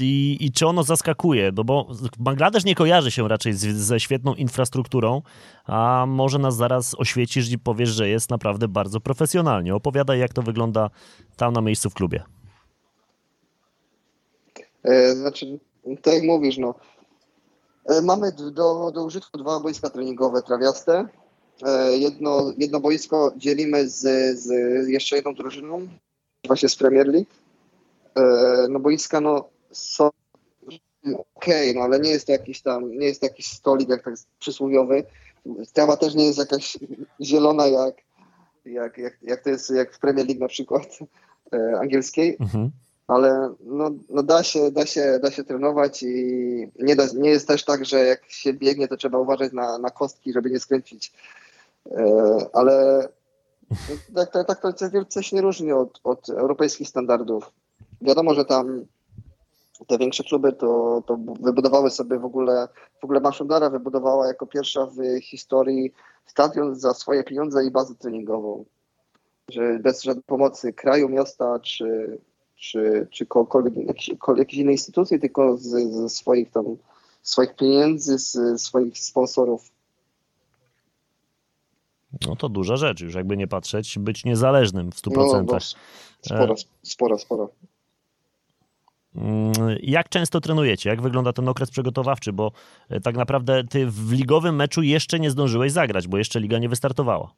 [0.00, 1.52] i, i czy ono zaskakuje?
[1.56, 1.86] No bo
[2.18, 5.22] Bangladesz nie kojarzy się raczej z, ze świetną infrastrukturą,
[5.64, 9.74] a może nas zaraz oświecisz i powiesz, że jest naprawdę bardzo profesjonalnie.
[9.74, 10.90] Opowiadaj, jak to wygląda
[11.36, 12.22] tam na miejscu w klubie.
[14.82, 15.58] E, znaczy,
[16.02, 16.74] tak jak mówisz, no,
[17.86, 21.08] e, mamy do, do użytku dwa boiska treningowe trawiaste,
[21.98, 24.48] jedno, jedno boisko dzielimy z, z
[24.88, 25.88] jeszcze jedną drużyną,
[26.46, 27.26] właśnie z Premier League.
[28.16, 30.10] E, no boiska no są
[31.12, 34.04] okej, okay, no ale nie jest to jakiś tam, nie jest to jakiś stolik jak
[34.04, 35.04] tak przysłowiowy.
[35.72, 36.78] Trawa też nie jest jakaś
[37.20, 37.94] zielona jak,
[38.64, 40.98] jak, jak, jak to jest jak w Premier League na przykład
[41.52, 42.70] e, angielskiej, mhm.
[43.06, 46.14] ale no, no da, się, da, się, da się trenować i
[46.78, 49.90] nie, da, nie jest też tak, że jak się biegnie, to trzeba uważać na, na
[49.90, 51.12] kostki, żeby nie skręcić.
[51.90, 53.08] E, ale
[54.14, 57.52] tak, tak, tak to wielce się różni od, od europejskich standardów.
[58.00, 58.86] Wiadomo, że tam
[59.86, 62.68] te większe kluby to, to wybudowały sobie w ogóle,
[63.00, 65.92] w ogóle Maszundara wybudowała jako pierwsza w historii
[66.26, 68.64] stadion za swoje pieniądze i bazę treningową.
[69.48, 72.18] Że bez żadnej pomocy kraju, miasta czy,
[72.56, 73.26] czy, czy
[73.86, 76.64] jakiejś, jakiejś innej instytucji, tylko ze swoich tam
[77.22, 79.73] swoich pieniędzy, z swoich sponsorów.
[82.26, 85.16] No to duża rzecz, już jakby nie patrzeć, być niezależnym w 100%.
[85.16, 85.58] No, no,
[86.22, 87.50] sporo, sporo, sporo.
[89.16, 90.90] Mm, jak często trenujecie?
[90.90, 92.32] Jak wygląda ten okres przygotowawczy?
[92.32, 92.52] Bo
[92.88, 96.68] e, tak naprawdę ty w ligowym meczu jeszcze nie zdążyłeś zagrać, bo jeszcze liga nie
[96.68, 97.34] wystartowała.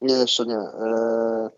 [0.00, 0.56] Nie, jeszcze nie.
[0.56, 1.50] E,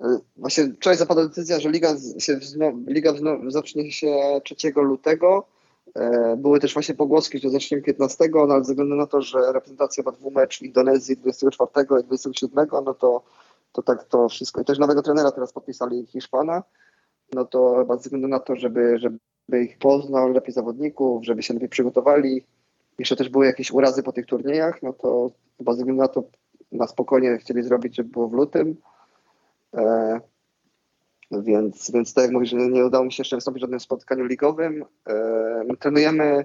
[0.00, 2.40] e, właśnie wczoraj zapadła decyzja, że liga, się,
[2.86, 3.12] liga
[3.48, 5.46] zacznie się 3 lutego.
[6.36, 10.02] Były też właśnie pogłoski, że zaczniemy 15, no ale ze względu na to, że reprezentacja
[10.02, 13.22] ma dwumecz Indonezji 24 i 27, no to,
[13.72, 14.60] to tak to wszystko.
[14.60, 16.62] I też nowego trenera teraz podpisali Hiszpana
[17.34, 21.54] no to chyba ze względu na to, żeby, żeby ich poznał lepiej zawodników, żeby się
[21.54, 22.44] lepiej przygotowali.
[22.98, 26.24] Jeszcze też były jakieś urazy po tych turniejach, no to chyba ze względu na to
[26.72, 28.76] na spokojnie chcieli zrobić, żeby było w lutym.
[29.74, 30.20] E,
[31.40, 34.84] więc, więc tak jak mówisz, nie udało mi się jeszcze wystąpić w żadnym spotkaniu ligowym.
[35.68, 36.44] My trenujemy,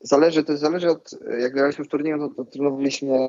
[0.00, 3.28] zależy, to zależy od, jak graliśmy w turnieju, to, to trenowaliśmy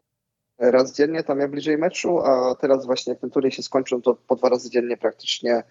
[0.57, 4.15] raz dziennie, tam jak bliżej meczu, a teraz właśnie jak ten turniej się skończył, to
[4.27, 5.63] po dwa razy dziennie praktycznie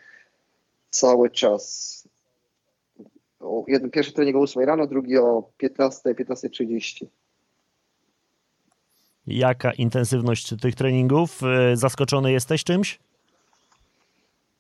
[0.91, 2.05] cały czas.
[3.69, 7.07] jeden, pierwszy trening o 8 rano, drugi o 15, 15.30.
[9.27, 11.41] Jaka intensywność tych treningów?
[11.43, 12.99] E, zaskoczony jesteś czymś?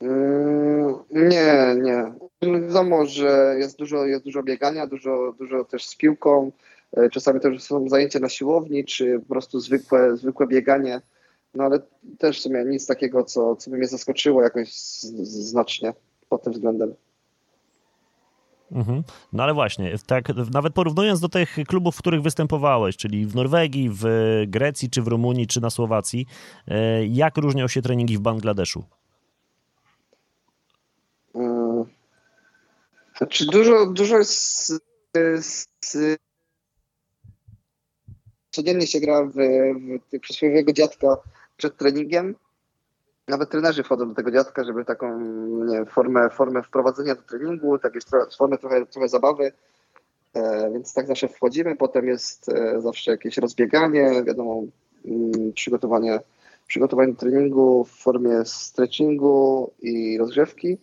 [0.00, 2.12] Mm, nie, nie.
[2.42, 6.52] Wiadomo, że jest dużo, jest dużo biegania, dużo, dużo też z piłką.
[6.96, 11.00] E, czasami też są zajęcia na siłowni, czy po prostu zwykłe, zwykłe bieganie.
[11.54, 11.80] No ale
[12.18, 14.72] też w sumie nic takiego, co, co by mnie zaskoczyło jakoś
[15.22, 15.92] znacznie
[16.28, 16.94] pod tym względem.
[18.72, 19.02] Mhm.
[19.32, 23.90] No ale właśnie, tak, nawet porównując do tych klubów, w których występowałeś, czyli w Norwegii,
[23.92, 24.04] w
[24.46, 26.26] Grecji, czy w Rumunii, czy na Słowacji,
[26.68, 28.84] e, jak różnią się treningi w Bangladeszu?
[33.18, 34.16] Znaczy dużo, dużo
[38.50, 39.34] codziennie się gra w,
[40.12, 41.16] w przysłowiowego dziadka
[41.56, 42.34] przed treningiem,
[43.28, 45.20] nawet trenerzy wchodzą do tego dziadka, żeby taką
[45.64, 49.52] nie, formę, formę wprowadzenia do treningu, tak jest formę trochę, trochę zabawy.
[50.34, 54.62] E, więc tak zawsze wchodzimy, potem jest e, zawsze jakieś rozbieganie, wiadomo,
[55.04, 56.20] mm, przygotowanie,
[56.66, 60.78] przygotowanie do treningu w formie stretchingu i rozgrzewki.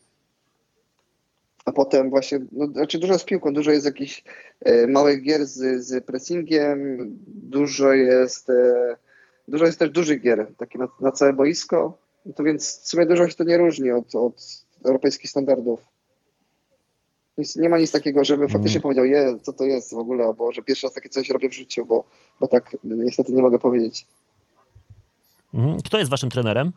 [1.66, 4.24] A potem właśnie, no, znaczy dużo z piłką, dużo jest jakichś
[4.62, 8.96] e, małych gier z, z pressingiem, dużo jest, e,
[9.48, 11.98] dużo jest też dużych gier, takie na, na całe boisko.
[12.26, 15.80] No to więc w sumie dużo się to nie różni od, od europejskich standardów.
[17.38, 18.54] Nic, nie ma nic takiego, żebym mm.
[18.54, 21.50] faktycznie powiedział, je, co to jest w ogóle, albo że pierwszy raz takie coś robię
[21.50, 22.04] w życiu, bo,
[22.40, 24.08] bo tak niestety nie mogę powiedzieć.
[25.54, 25.82] Mhm.
[25.82, 26.72] Kto jest waszym trenerem?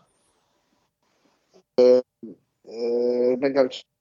[1.80, 2.02] E,
[2.68, 3.93] e, Bengalczyk.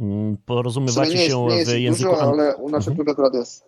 [0.00, 2.10] Mm, porozumiewacie się nie jest, w języku...
[2.10, 3.14] Dużo, ale u naszych mhm.
[3.14, 3.64] klubach jest.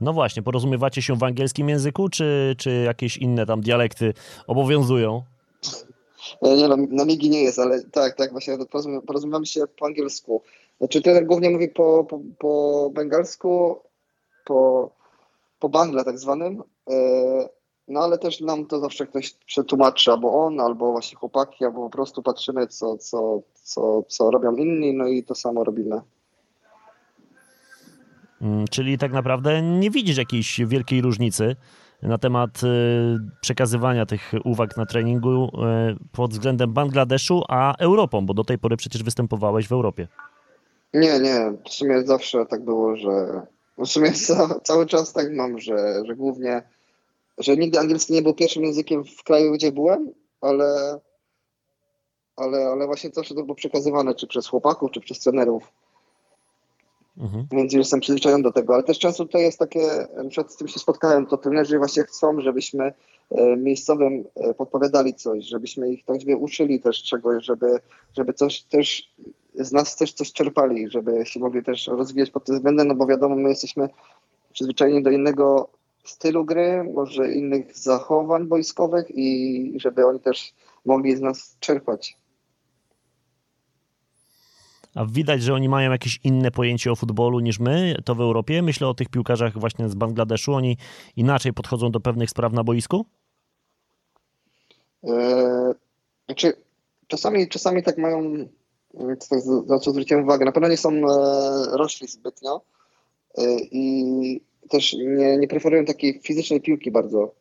[0.00, 4.14] No właśnie, porozumiewacie się w angielskim języku, czy, czy jakieś inne tam dialekty
[4.46, 5.22] obowiązują?
[6.42, 8.58] Nie no, na migi nie jest, ale tak, tak, właśnie
[9.06, 10.42] porozumiewamy się po angielsku.
[10.78, 13.80] Znaczy trener głównie mówi po, po, po bengalsku,
[14.44, 14.90] po,
[15.58, 17.48] po bangle tak zwanym, e,
[17.90, 21.90] no ale też nam to zawsze ktoś przetłumaczy, albo on, albo właśnie chłopaki, albo po
[21.90, 26.00] prostu patrzymy, co, co, co, co robią inni, no i to samo robimy.
[28.42, 31.56] Mm, czyli tak naprawdę nie widzisz jakiejś wielkiej różnicy
[32.02, 32.66] na temat y,
[33.40, 35.48] przekazywania tych uwag na treningu y,
[36.12, 40.08] pod względem Bangladeszu, a Europą, bo do tej pory przecież występowałeś w Europie.
[40.94, 41.52] Nie, nie.
[41.64, 43.42] W sumie zawsze tak było, że
[43.78, 44.12] w sumie
[44.62, 46.62] cały czas tak mam, że, że głównie,
[47.40, 51.00] że nigdy angielski nie był pierwszym językiem w kraju, gdzie byłem, ale,
[52.36, 55.72] ale, ale właśnie zawsze to było przekazywane, czy przez chłopaków, czy przez trenerów.
[57.18, 57.46] Mhm.
[57.52, 60.78] Więc już jestem przyzwyczajony do tego, ale też często tutaj jest takie, przed tym się
[60.78, 62.92] spotkałem, to trenerzy właśnie chcą, żebyśmy
[63.30, 67.80] e, miejscowym e, podpowiadali coś, żebyśmy ich tak sobie uczyli też czegoś, żeby,
[68.16, 69.12] żeby coś też
[69.54, 73.06] z nas też coś czerpali, żeby się mogli też rozwijać pod tym względem, no bo
[73.06, 73.88] wiadomo, my jesteśmy
[74.52, 75.68] przyzwyczajeni do innego
[76.04, 82.16] stylu gry, może innych zachowań wojskowych i żeby oni też mogli z nas czerpać.
[84.94, 88.62] A widać, że oni mają jakieś inne pojęcie o futbolu niż my, to w Europie.
[88.62, 90.54] Myślę o tych piłkarzach właśnie z Bangladeszu.
[90.54, 90.76] Oni
[91.16, 93.06] inaczej podchodzą do pewnych spraw na boisku?
[95.02, 95.74] Eee,
[96.26, 96.52] znaczy,
[97.06, 98.48] czasami, czasami tak mają,
[99.66, 101.02] na co zwróciłem uwagę, na pewno nie są e,
[101.76, 102.60] rośli zbytnio
[103.38, 107.34] e, i też nie, nie preferują takiej fizycznej piłki bardzo.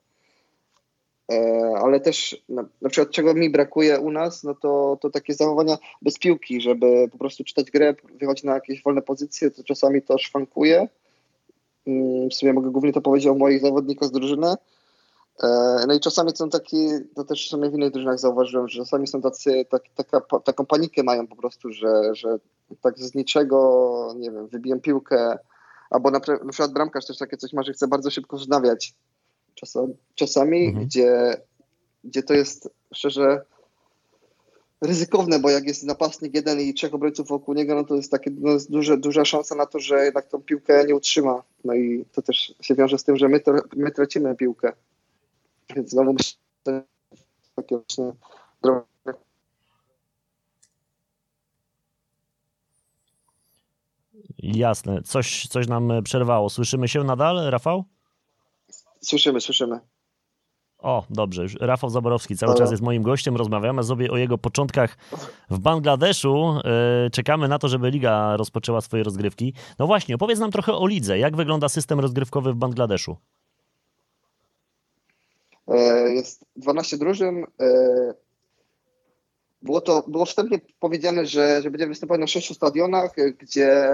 [1.31, 5.33] E, ale też na, na, przykład czego mi brakuje u nas, no to, to takie
[5.33, 10.01] zachowania bez piłki, żeby po prostu czytać grę, wychodzić na jakieś wolne pozycje, to czasami
[10.01, 10.87] to szwankuje.
[11.87, 14.53] Mm, w sumie mogę głównie to powiedzieć o moich zawodnikach z drużyny.
[15.43, 15.47] E,
[15.87, 19.21] no i czasami są takie, to też w w innych drużynach zauważyłem, że czasami są
[19.21, 22.37] tacy, tak, taka, taką panikę mają po prostu, że, że
[22.81, 25.37] tak z niczego, nie wiem, wybiję piłkę,
[25.89, 28.93] albo na, na przykład bramkarz też takie coś ma, że chce bardzo szybko wznawiać
[29.55, 30.85] czasami, czasami mhm.
[30.85, 31.37] gdzie,
[32.03, 33.45] gdzie to jest szczerze
[34.81, 38.31] ryzykowne, bo jak jest napastnik jeden i trzech obrońców wokół niego, no to jest takie
[38.31, 41.43] no jest duże, duża szansa na to, że jednak tą piłkę nie utrzyma.
[41.65, 44.73] No i to też się wiąże z tym, że my, to, my tracimy piłkę.
[45.75, 46.15] Więc znowu
[47.55, 48.11] takie właśnie
[54.43, 55.01] Jasne.
[55.01, 56.49] Coś, coś nam przerwało.
[56.49, 57.83] Słyszymy się nadal, Rafał?
[59.01, 59.79] Słyszymy, słyszymy.
[60.79, 61.45] O, dobrze.
[61.59, 63.35] Rafał Zaborowski cały czas jest moim gościem.
[63.35, 64.97] Rozmawiamy sobie o jego początkach
[65.49, 66.59] w Bangladeszu.
[67.05, 69.53] E, czekamy na to, żeby liga rozpoczęła swoje rozgrywki.
[69.79, 71.19] No właśnie, opowiedz nam trochę o lidze.
[71.19, 73.17] Jak wygląda system rozgrywkowy w Bangladeszu?
[75.67, 75.77] E,
[76.13, 77.43] jest 12 drużyn.
[79.61, 83.91] Było to było wstępnie powiedziane, że, że będziemy występować na sześciu stadionach, gdzie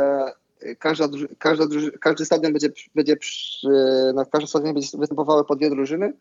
[0.79, 1.07] każda,
[1.39, 1.65] każda,
[1.99, 3.67] każdy stadion będzie, będzie przy,
[4.15, 6.13] na każdym stadionie będzie występowały po dwie drużyny.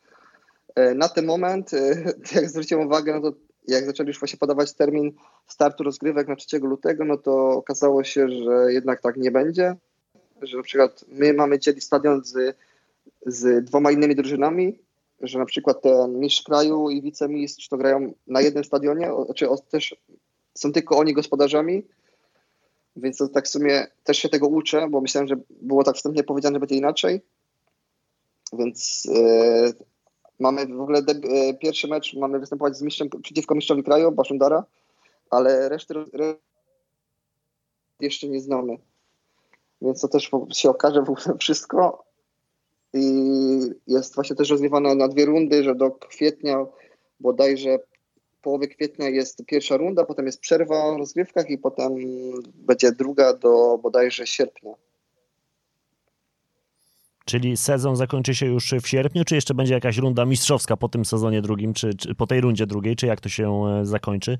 [0.74, 1.78] E, na ten moment, e,
[2.35, 3.37] jak zwróciłem uwagę, no to
[3.68, 5.12] jak zaczęli już właśnie podawać termin
[5.46, 9.76] startu rozgrywek na 3 lutego, no to okazało się, że jednak tak nie będzie.
[10.42, 12.57] Że na przykład my mamy dzielić stadion z,
[13.26, 14.78] z dwoma innymi drużynami,
[15.20, 19.96] że na przykład ten mistrz kraju i wicemistrz to grają na jednym stadionie, czy też
[20.55, 21.83] są tylko oni gospodarzami,
[22.96, 26.24] więc to tak w sumie też się tego uczę, bo myślałem, że było tak wstępnie
[26.24, 27.20] powiedziane, że będzie inaczej.
[28.53, 29.72] Więc yy,
[30.38, 34.64] mamy w ogóle yy, pierwszy mecz, mamy występować z mistrzem przeciwko mistrzowi kraju, Baszundara,
[35.31, 35.94] ale reszty
[38.00, 38.77] jeszcze nie znamy.
[39.83, 42.03] Więc to też się okaże w ogóle wszystko.
[42.94, 43.04] I
[43.87, 46.66] jest właśnie też rozgrywane na dwie rundy, że do kwietnia
[47.20, 47.78] bodajże
[48.44, 51.92] połowie kwietnia jest pierwsza runda, potem jest przerwa w rozgrywkach i potem
[52.54, 54.72] będzie druga do bodajże sierpnia.
[57.24, 61.04] Czyli sezon zakończy się już w sierpniu, czy jeszcze będzie jakaś runda mistrzowska po tym
[61.04, 64.38] sezonie drugim, czy, czy po tej rundzie drugiej, czy jak to się e, zakończy?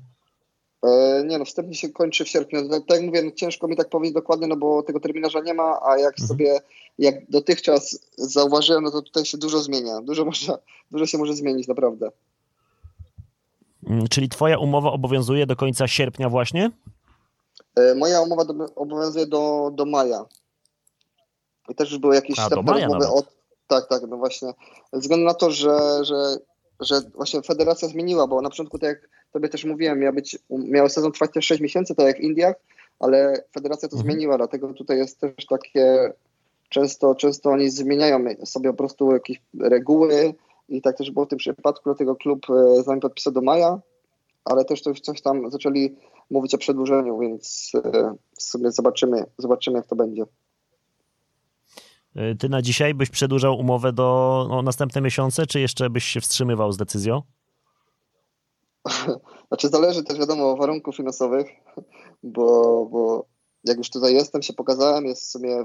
[0.83, 2.69] E, nie no, wstępnie się kończy w sierpniu.
[2.69, 5.53] Tak, tak jak mówię, no, ciężko mi tak powiedzieć dokładnie, no bo tego terminarza nie
[5.53, 6.27] ma, a jak mhm.
[6.27, 6.59] sobie,
[6.97, 10.01] jak dotychczas zauważyłem, no to tutaj się dużo zmienia.
[10.01, 10.57] Dużo, może,
[10.91, 12.09] dużo się może zmienić, naprawdę.
[13.87, 16.71] Mm, czyli twoja umowa obowiązuje do końca sierpnia właśnie?
[17.75, 20.25] E, moja umowa do, obowiązuje do, do maja.
[21.69, 23.23] I też już były jakieś A, wstępne rozmowy o...
[23.67, 24.53] Tak, tak, no właśnie.
[24.93, 26.37] Ze względu na to, że, że,
[26.79, 30.89] że właśnie federacja zmieniła, bo na początku, tak jak tobie też mówiłem, miał, być, miał
[30.89, 32.55] sezon trwać też 6 miesięcy, tak jak w Indiach,
[32.99, 34.11] ale federacja to mhm.
[34.11, 36.13] zmieniła, dlatego tutaj jest też takie
[36.75, 40.33] często, często oni zmieniają sobie po prostu jakieś reguły,
[40.69, 43.79] i tak też było w tym przypadku, dlatego klub e, z nami podpisał do maja,
[44.45, 45.95] ale też to już coś tam zaczęli
[46.31, 50.23] mówić o przedłużeniu, więc e, sobie zobaczymy, zobaczymy jak to będzie.
[52.15, 56.21] E, ty na dzisiaj byś przedłużał umowę do no, następne miesiące, czy jeszcze byś się
[56.21, 57.21] wstrzymywał z decyzją?
[59.47, 61.47] Znaczy zależy też wiadomo o warunków finansowych,
[62.23, 63.25] bo, bo
[63.63, 65.63] jak już tutaj jestem, się pokazałem, jest w sumie,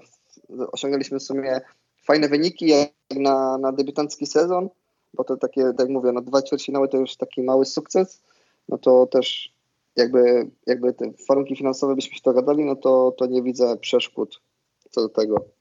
[0.73, 1.61] osiągnęliśmy w sumie
[2.03, 4.69] fajne wyniki jak na, na debiutancki sezon,
[5.15, 8.23] bo to takie, tak jak mówię, no dwa ćwierćfinały to już taki mały sukces,
[8.69, 9.55] no to też
[9.97, 14.41] jakby, jakby te warunki finansowe byśmy się dogadali, no to, to nie widzę przeszkód
[14.91, 15.60] co do tego.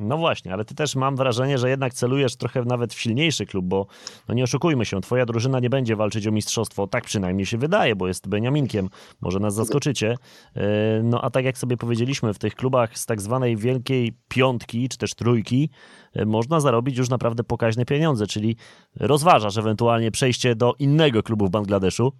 [0.00, 3.66] No właśnie, ale ty też mam wrażenie, że jednak celujesz trochę nawet w silniejszy klub,
[3.66, 3.86] bo
[4.28, 7.96] no nie oszukujmy się, twoja drużyna nie będzie walczyć o mistrzostwo, tak przynajmniej się wydaje,
[7.96, 8.88] bo jest Beniaminkiem,
[9.20, 10.14] może nas zaskoczycie.
[10.56, 14.88] E, no a tak jak sobie powiedzieliśmy, w tych klubach z tak zwanej wielkiej piątki,
[14.88, 15.70] czy też trójki,
[16.14, 18.56] e, można zarobić już naprawdę pokaźne pieniądze, czyli
[18.96, 22.12] rozważasz ewentualnie przejście do innego klubu w Bangladeszu?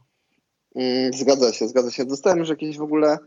[0.74, 2.05] Mm, zgadza się, zgadza się.
[2.05, 3.18] Dostałem już jakieś w ogóle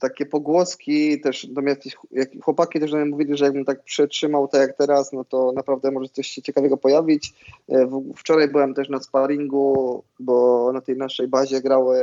[0.00, 3.84] takie pogłoski, też do mnie jakieś, jak, chłopaki też do mnie mówili, że jakbym tak
[3.84, 7.34] przetrzymał tak jak teraz, no to naprawdę może coś się ciekawego pojawić.
[7.68, 11.98] E, wczoraj byłem też na sparingu, bo na tej naszej bazie grały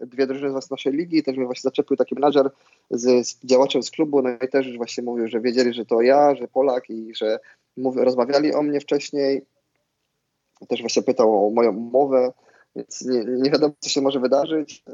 [0.00, 2.50] dwie drużyny z naszej ligi, też mnie właśnie zaczepił taki menadżer
[2.90, 6.02] z, z działaczem z klubu, no i też już właśnie mówił, że wiedzieli, że to
[6.02, 7.38] ja, że Polak i że
[7.96, 9.42] rozmawiali o mnie wcześniej.
[10.68, 12.32] Też właśnie pytał o moją umowę,
[12.76, 14.84] więc nie, nie wiadomo, co się może wydarzyć.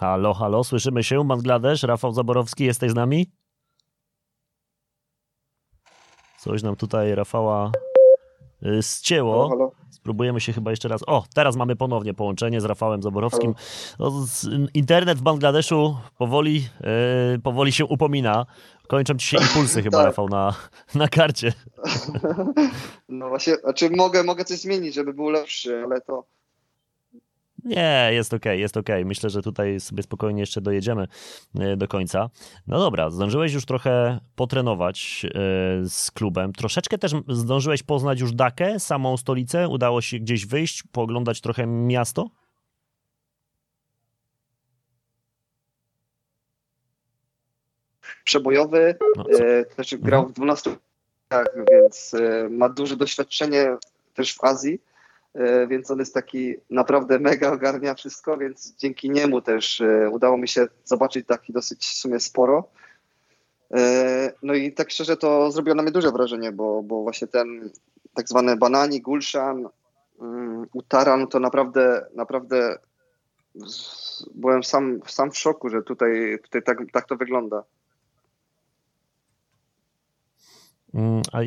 [0.00, 3.30] Halo, halo, słyszymy się, Bangladesz, Rafał Zaborowski, jesteś z nami?
[6.38, 7.72] Coś nam tutaj Rafała
[8.66, 9.48] y, zcięło.
[9.48, 9.72] Halo, halo.
[9.90, 11.00] Spróbujemy się chyba jeszcze raz.
[11.06, 13.54] O, teraz mamy ponownie połączenie z Rafałem Zaborowskim.
[13.98, 14.12] No,
[14.74, 16.54] internet w Bangladeszu powoli,
[17.32, 18.46] yy, powoli się upomina.
[18.88, 20.06] Kończą ci się impulsy chyba, Tak.
[20.06, 20.54] Rafał, na,
[20.94, 21.52] na karcie.
[23.08, 26.24] No właśnie, znaczy mogę, mogę coś zmienić, żeby był lepszy, ale to
[27.66, 29.04] Nie, jest okej, jest okej.
[29.04, 31.06] Myślę, że tutaj sobie spokojnie jeszcze dojedziemy
[31.60, 32.30] e, do końca.
[32.66, 35.30] No dobra, zdążyłeś już trochę potrenować e,
[35.88, 36.52] z klubem.
[36.52, 39.68] Troszeczkę też zdążyłeś poznać już Dakę, samą stolicę.
[39.68, 42.30] Udało się gdzieś wyjść, pooglądać trochę miasto?
[48.26, 50.76] przebojowy, No, e, też grał w 12
[51.30, 53.76] latach, więc e, ma duże doświadczenie
[54.14, 54.80] też w Azji,
[55.68, 60.48] więc on jest taki naprawdę mega ogarnia wszystko, więc dzięki niemu też e, udało mi
[60.48, 62.68] się zobaczyć taki dosyć w sumie sporo.
[63.74, 67.70] E, No i tak szczerze to zrobiło na mnie duże wrażenie, bo, bo właśnie ten
[68.14, 69.68] tak zwany Banani, Gulshan,
[70.20, 72.78] mm, Utaran to naprawdę, naprawdę
[74.34, 77.64] byłem sam, sam w szoku, że tutaj, tutaj tak, tak to wygląda.
[80.85, 80.85] Mm, A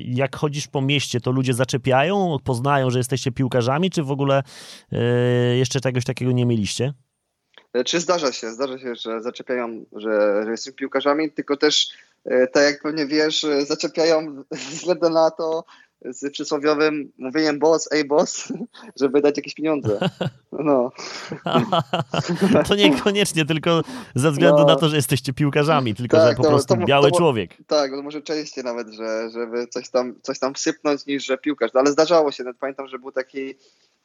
[0.06, 4.44] jak chodzisz po mieście, to ludzie zaczepiają, poznają, że jesteście piłkarzami, czy w ogóle
[4.92, 4.98] e,
[5.58, 6.94] jeszcze czegoś takiego nie mieliście?
[7.86, 11.90] Czy zdarza się, zdarza się, że zaczepiają, że, że jesteśmy piłkarzami, tylko też,
[12.26, 15.64] e, tak jak pewnie wiesz, e, zaczepiają ze względu na to
[16.06, 18.54] z przysłowiowym mówieniem boss, ej boss,
[19.02, 20.00] żeby dać jakieś pieniądze.
[20.52, 20.92] No,
[22.68, 23.82] to niekoniecznie, tylko
[24.16, 24.66] ze względu No.
[24.66, 27.58] na to, że jesteście piłkarzami, tylko Tak, że po to- prostu to- biały to- człowiek.
[27.68, 31.72] tak, no może częściej nawet, że, żeby coś tam, coś tam sypnąć niż, że piłkarz.
[31.74, 33.56] No, ale zdarzało się, nawet pamiętam, że był taki,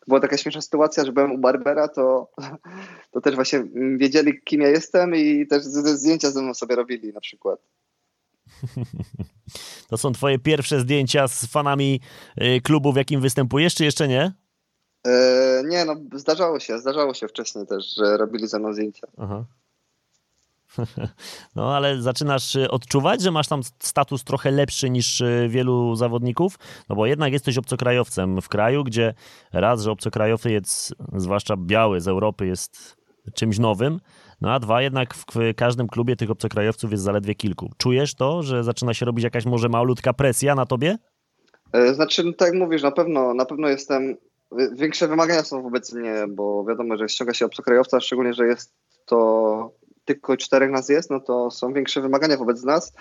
[0.09, 2.29] była taka śmieszna sytuacja, że byłem u Barbera, to,
[3.13, 3.65] to też właśnie
[3.97, 7.61] wiedzieli, kim ja jestem i też zdjęcia ze mną sobie robili na przykład.
[9.89, 12.01] To są twoje pierwsze zdjęcia z fanami
[12.43, 14.33] y, klubu, w jakim występujesz, czy jeszcze nie?
[15.07, 19.07] E, nie, no zdarzało się, zdarzało się wcześniej też, że robili ze mną zdjęcia.
[19.19, 19.45] Aha.
[21.57, 26.59] No, ale zaczynasz y, odczuwać, że masz tam status trochę lepszy niż y, wielu zawodników?
[26.89, 29.15] No bo jednak jesteś obcokrajowcem w kraju, gdzie
[29.53, 33.04] raz, że obcokrajowiec, zwłaszcza biały z Europy, jest
[33.35, 34.01] czymś nowym,
[34.41, 35.25] no a dwa, jednak w
[35.57, 37.71] każdym klubie tych obcokrajowców jest zaledwie kilku.
[37.79, 40.97] Czujesz to, że zaczyna się robić jakaś może malutka presja na tobie?
[41.73, 44.17] E, Znaczy, no, tak jak mówisz, na pewno, na pewno jestem,
[44.53, 48.75] wi- większe wymagania są wobec mnie, bo wiadomo, że ściąga się obcokrajowca, szczególnie, że jest
[49.07, 49.71] to
[50.05, 52.93] tylko czterech nas jest, no to są większe wymagania wobec nas.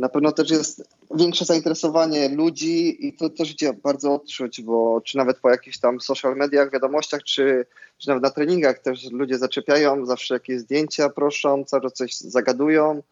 [0.00, 5.16] Na pewno też jest większe zainteresowanie ludzi i to też idzie bardzo odczuć, bo czy
[5.16, 7.66] nawet po jakichś tam social mediach, wiadomościach, czy,
[7.98, 13.02] czy nawet na treningach też ludzie zaczepiają, zawsze jakieś zdjęcia proszą, cały czas coś zagadują.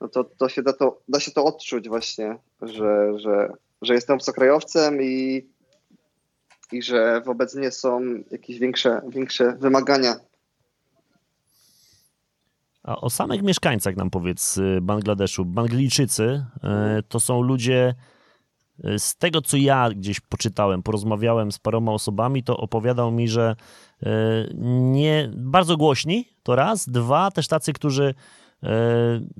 [0.00, 3.52] No to, to się da, to, da się to odczuć właśnie, że, że,
[3.82, 5.46] że jestem obcokrajowcem i,
[6.72, 8.00] i że wobec mnie są
[8.30, 10.16] jakieś większe, większe wymagania.
[12.84, 15.44] A o samych mieszkańcach nam powiedz Bangladeszu.
[15.44, 16.44] Banglijczycy
[16.98, 17.94] y, to są ludzie,
[18.84, 23.56] y, z tego co ja gdzieś poczytałem, porozmawiałem z paroma osobami, to opowiadał mi, że
[24.02, 24.06] y,
[24.92, 26.88] nie bardzo głośni, to raz.
[26.88, 28.14] Dwa, też tacy, którzy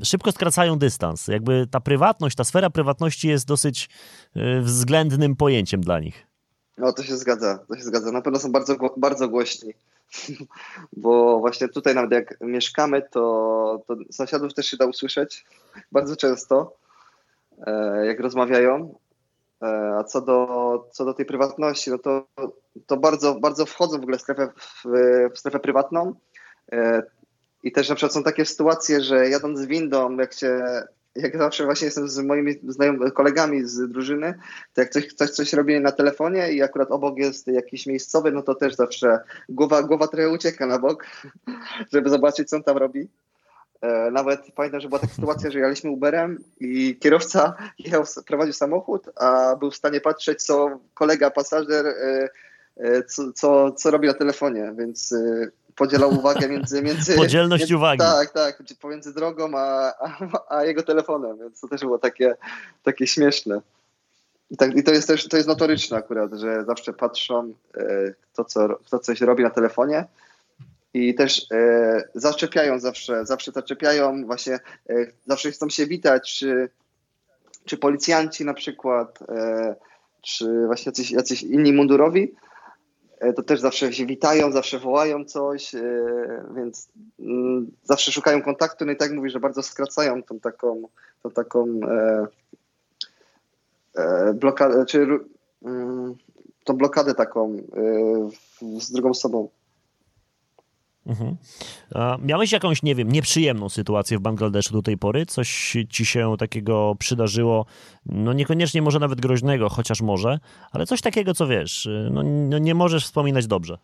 [0.03, 1.28] szybko skracają dystans.
[1.28, 3.88] Jakby ta prywatność, ta sfera prywatności jest dosyć
[4.62, 6.26] względnym pojęciem dla nich.
[6.78, 8.12] No to się zgadza, to się zgadza.
[8.12, 9.72] Na pewno są bardzo, bardzo głośni.
[10.92, 15.46] Bo właśnie tutaj nawet jak mieszkamy, to, to sąsiadów też się da usłyszeć
[15.92, 16.76] bardzo często,
[17.66, 18.98] e, jak rozmawiają.
[19.62, 22.26] E, A co do, co do tej prywatności, no to,
[22.86, 24.82] to bardzo, bardzo wchodzą w ogóle w strefę, w,
[25.34, 26.14] w strefę prywatną.
[26.72, 27.02] E,
[27.62, 30.82] I też na przykład są takie sytuacje, że jadąc windą, jak się,
[31.16, 34.34] jak zawsze właśnie jestem z moimi znajomymi, kolegami z drużyny,
[34.74, 38.42] to jak coś, coś, coś robię na telefonie i akurat obok jest jakiś miejscowy, no
[38.42, 41.06] to też zawsze głowa, głowa trochę ucieka na bok,
[41.92, 43.08] żeby zobaczyć, co on tam robi.
[43.80, 49.10] E, nawet pamiętam, że była taka sytuacja, że jechaliśmy Uberem i kierowca jechał, prowadził samochód,
[49.16, 52.28] a był w stanie patrzeć, co kolega pasażer, e,
[52.76, 55.14] e, co, co, co robi na telefonie, więc
[55.77, 56.83] podzielał uwagę między...
[56.83, 57.99] między Podzielność między, uwagi.
[57.99, 60.18] Tak, tak, pomiędzy drogą a, a,
[60.57, 62.37] a, jego telefonem, więc to też było takie,
[62.83, 63.61] takie śmieszne.
[64.51, 67.55] I, tak, I to jest też to jest notoryczne akurat, że zawsze patrzą,
[68.33, 70.05] kto, co, kto coś robi na telefonie,
[70.95, 74.95] i też e, zaczepiają zawsze, zawsze zaczepiają, właśnie e,
[75.27, 76.68] zawsze chcą się witać, czy,
[77.64, 79.75] czy policjanci na przykład, e,
[80.22, 82.43] czy właśnie jacyś, jacyś inni mundurowi, e,
[83.33, 85.83] to też zawsze się witają, zawsze wołają coś, e,
[86.57, 86.89] więc
[87.20, 90.89] mm, zawsze szukają kontaktu, no i tak mówi, że bardzo skracają tą taką,
[91.22, 91.81] tą taką
[93.97, 95.07] e, blokadę, czy
[95.64, 96.14] mm,
[96.64, 97.57] tą blokadę taką
[98.81, 99.49] z drugą osobą.
[101.07, 101.36] Mhm.
[102.22, 105.26] miałeś jakąś, nie wiem, nieprzyjemną sytuację w Bangladeszu do tej pory?
[105.26, 107.66] Coś ci się takiego przydarzyło?
[108.07, 110.38] No niekoniecznie może nawet groźnego, chociaż może,
[110.72, 113.78] ale coś takiego, co wiesz, no, no nie możesz wspominać dobrze.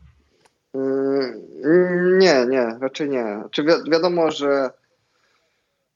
[0.75, 3.43] Mm, nie, nie, raczej nie.
[3.51, 4.71] Czy wi wiadomo, że,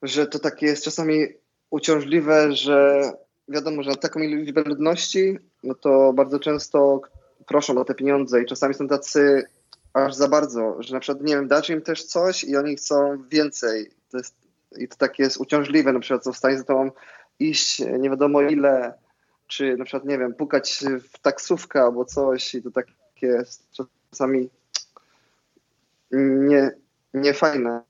[0.02, 1.26] że to takie jest czasami
[1.70, 3.02] uciążliwe, że
[3.48, 7.00] wiadomo, że na taką liczbę ludności, no to bardzo często
[7.46, 9.44] proszą o te pieniądze i czasami są tacy
[9.94, 13.22] aż za bardzo, że na przykład, nie wiem, dać im też coś i oni chcą
[13.28, 13.90] więcej.
[14.10, 14.34] To jest,
[14.76, 16.90] I to takie jest uciążliwe, na przykład są w stanie za tobą
[17.38, 18.94] iść nie wiadomo ile,
[19.46, 22.92] czy na przykład, nie wiem, pukać w taksówkę albo coś i to takie
[23.26, 23.68] jest
[24.10, 24.50] czasami
[26.20, 26.70] nie,
[27.14, 27.82] nie fajne.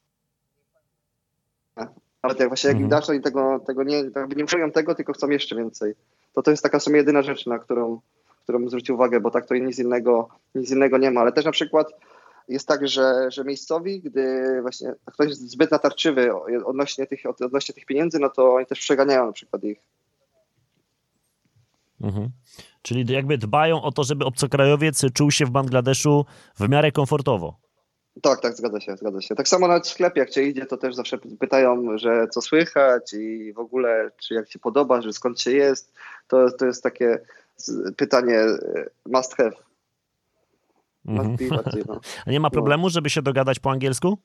[2.22, 2.90] Ale jak właśnie jak mhm.
[2.90, 4.02] dasz, to i tego, tego nie,
[4.36, 5.94] nie czują tego, tylko chcą jeszcze więcej.
[6.34, 8.00] To to jest taka w sumie jedyna rzecz, na którą
[8.44, 11.20] którą zwrócił uwagę, bo tak to nic innego, nic innego nie ma.
[11.20, 11.88] Ale też na przykład
[12.48, 16.30] jest tak, że, że miejscowi, gdy właśnie ktoś jest zbyt natarczywy
[16.64, 19.78] odnośnie tych, odnośnie tych pieniędzy, no to oni też przeganiają na przykład ich.
[22.00, 22.30] Mhm.
[22.82, 26.24] Czyli jakby dbają o to, żeby obcokrajowiec czuł się w Bangladeszu
[26.60, 27.56] w miarę komfortowo.
[28.22, 29.34] Tak, tak, zgadza się, zgadza się.
[29.34, 33.12] Tak samo nawet w sklepie, jak cię idzie, to też zawsze pytają, że co słychać
[33.12, 35.92] i w ogóle, czy jak ci podoba, że skąd się jest.
[36.28, 37.18] To, to jest takie
[37.96, 39.52] pytanie e, must have.
[41.04, 41.50] Must mhm.
[41.50, 42.00] bardziej, no.
[42.26, 44.18] A nie ma problemu, żeby się dogadać po angielsku?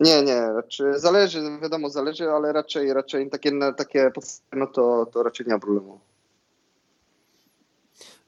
[0.00, 4.10] Nie, nie, raczej zależy, wiadomo, zależy, ale raczej, raczej takie, takie
[4.52, 6.00] no to, to raczej nie ma problemu.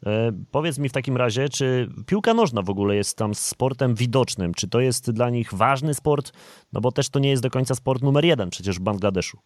[0.07, 4.55] E, powiedz mi w takim razie, czy piłka nożna w ogóle jest tam sportem widocznym?
[4.55, 6.32] Czy to jest dla nich ważny sport?
[6.72, 9.39] No bo też to nie jest do końca sport numer jeden przecież w Bangladeszu.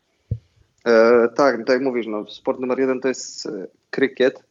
[0.86, 4.49] E, tak, tak jak mówisz, no, sport numer jeden to jest e, krykiet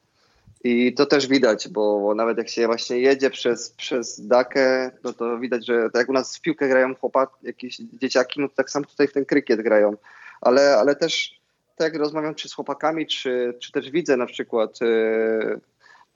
[0.63, 5.39] i to też widać, bo nawet jak się właśnie jedzie przez, przez Dakę, no to
[5.39, 8.69] widać, że tak jak u nas w piłkę grają chłopak, jakieś dzieciaki, no to tak
[8.69, 9.93] samo tutaj w ten krykiet grają.
[10.41, 11.39] Ale, ale też
[11.75, 15.59] tak jak rozmawiam czy z chłopakami, czy, czy też widzę na przykład, yy,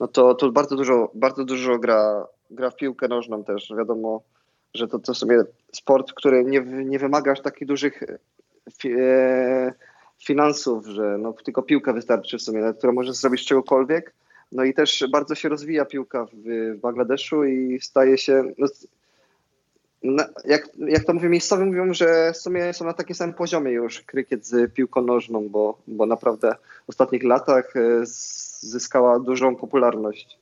[0.00, 3.72] no to, to bardzo dużo, bardzo dużo gra, gra w piłkę nożną też.
[3.78, 4.22] Wiadomo,
[4.74, 8.02] że to, to sobie sport, który nie, nie wymaga aż takich dużych
[8.84, 9.72] yy,
[10.24, 14.12] finansów, że no, tylko piłka wystarczy w sumie, którą możesz zrobić czegokolwiek
[14.54, 16.32] no i też bardzo się rozwija piłka w,
[16.76, 18.66] w Bangladeszu i staje się, no,
[20.02, 23.72] na, jak, jak to mówię, miejscowi mówią, że w sumie są na takim samym poziomie
[23.72, 26.54] już krykiet z piłką nożną, bo, bo naprawdę
[26.86, 27.80] w ostatnich latach e,
[28.60, 30.38] zyskała dużą popularność.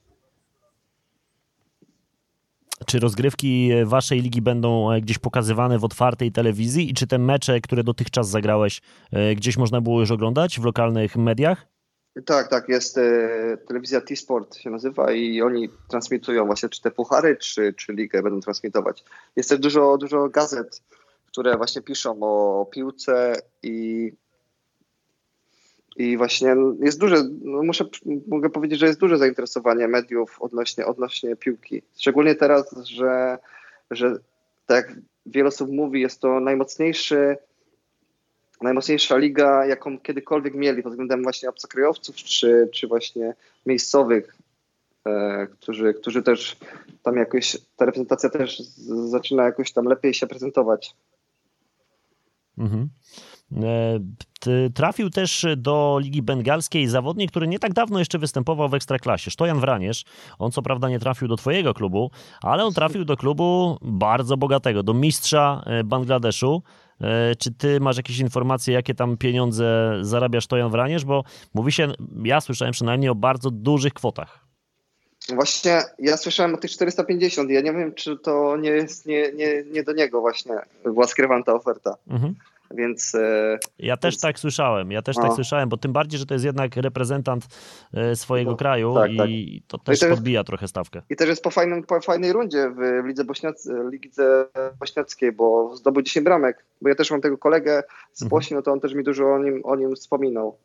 [2.86, 7.60] Czy rozgrywki waszej ligi będą e, gdzieś pokazywane w otwartej telewizji i czy te mecze,
[7.60, 8.80] które dotychczas zagrałeś,
[9.12, 11.71] e, gdzieś można było już oglądać w lokalnych mediach?
[12.26, 17.36] Tak, tak, jest e, telewizja T-Sport się nazywa i oni transmitują właśnie czy te puchary,
[17.36, 19.04] czy, czy ligę będą transmitować.
[19.36, 20.82] Jest też dużo, dużo gazet,
[21.26, 24.12] które właśnie piszą o piłce i
[25.96, 27.84] i właśnie jest duże, no muszę,
[28.28, 31.82] mogę powiedzieć, że jest duże zainteresowanie mediów odnośnie, odnośnie piłki.
[31.98, 33.38] Szczególnie teraz, że,
[33.90, 34.16] że
[34.66, 37.36] tak jak wiele osób mówi, jest to najmocniejszy
[38.62, 43.34] najmocniejsza liga, jaką kiedykolwiek mieli pod względem właśnie obcokrajowców, czy, czy właśnie
[43.66, 44.36] miejscowych,
[45.06, 46.56] e, którzy, którzy też
[47.02, 50.94] tam jakoś, ta reprezentacja też z, zaczyna jakoś tam lepiej się prezentować.
[52.58, 52.88] Mhm.
[53.56, 59.30] E, trafił też do Ligi Bengalskiej zawodnik, który nie tak dawno jeszcze występował w Ekstraklasie.
[59.30, 60.04] Sztojan Wraniesz.
[60.38, 62.10] On co prawda nie trafił do twojego klubu,
[62.42, 66.62] ale on trafił do klubu bardzo bogatego, do mistrza e, Bangladeszu.
[67.00, 71.04] E, czy ty masz jakieś informacje, jakie tam pieniądze zarabia Sztojan Wraniesz?
[71.04, 71.24] Bo
[71.54, 71.92] mówi się,
[72.24, 74.42] ja słyszałem przynajmniej o bardzo dużych kwotach.
[75.28, 77.50] Właśnie ja słyszałem o tych 450.
[77.50, 81.44] Ja nie wiem, czy to nie jest nie, nie, nie do niego właśnie była skrywana
[81.44, 81.96] ta oferta.
[82.08, 82.34] Mhm.
[82.74, 83.14] Więc.
[83.14, 85.22] E, ja też tak słyszałem, ja też no.
[85.22, 87.46] tak słyszałem, bo tym bardziej, że to jest jednak reprezentant
[87.94, 89.16] e, swojego no, kraju tak, i
[89.60, 89.68] tak.
[89.68, 91.02] to też, też podbija trochę stawkę.
[91.10, 94.46] I też jest po, fajnym, po fajnej rundzie w, Lidze, Bośniac, Lidze
[94.80, 96.64] Bośniackiej, bo zdobył 10 bramek.
[96.80, 98.30] Bo ja też mam tego kolegę z mhm.
[98.30, 100.56] Bośni, no to on też mi dużo o nim, o nim wspominał.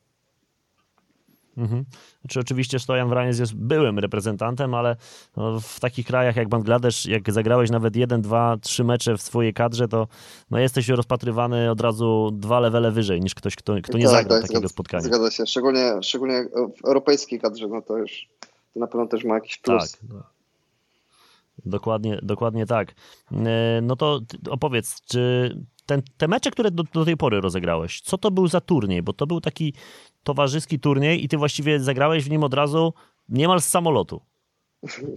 [1.58, 1.86] Mhm.
[2.22, 4.96] Znaczy, oczywiście Stojan Wraniec jest byłym reprezentantem, ale
[5.38, 9.54] no, w takich krajach jak Bangladesz, jak zagrałeś nawet jeden, dwa, trzy mecze w swojej
[9.54, 10.08] kadrze, to
[10.52, 14.38] no, jesteś rozpatrywany od razu dwa levele wyżej niż ktoś, kto, kto nie tak, zagrał
[14.38, 15.04] tak, takiego zgadza, spotkania.
[15.04, 16.46] Zgadza się, szczególnie, szczególnie
[16.82, 18.28] w europejskiej kadrze, no to już
[18.74, 19.92] to na pewno też ma jakiś plus.
[19.92, 20.02] Tak.
[20.10, 20.24] No.
[21.66, 22.96] Dokładnie, dokładnie tak.
[23.32, 25.52] E, no to opowiedz, czy
[25.86, 29.02] ten, te mecze, które do, do, tej pory rozegrałeś, co to był za turniej?
[29.02, 29.74] Bo to był taki
[30.28, 32.94] towarzyski turniej i ty właściwie zagrałeś w nim od razu
[33.30, 34.22] niemal z samolotu.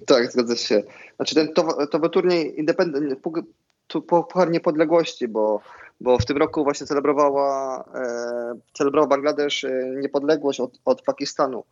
[0.07, 0.83] Tak, zgadza się.
[1.17, 3.21] Znaczy ten to, to był turniej independent,
[4.09, 5.61] Puchar Niepodległości, bo,
[6.01, 7.85] bo w tym roku właśnie celebrowała,
[8.81, 11.65] e, Bangladesz e, niepodległość od, od Pakistanu.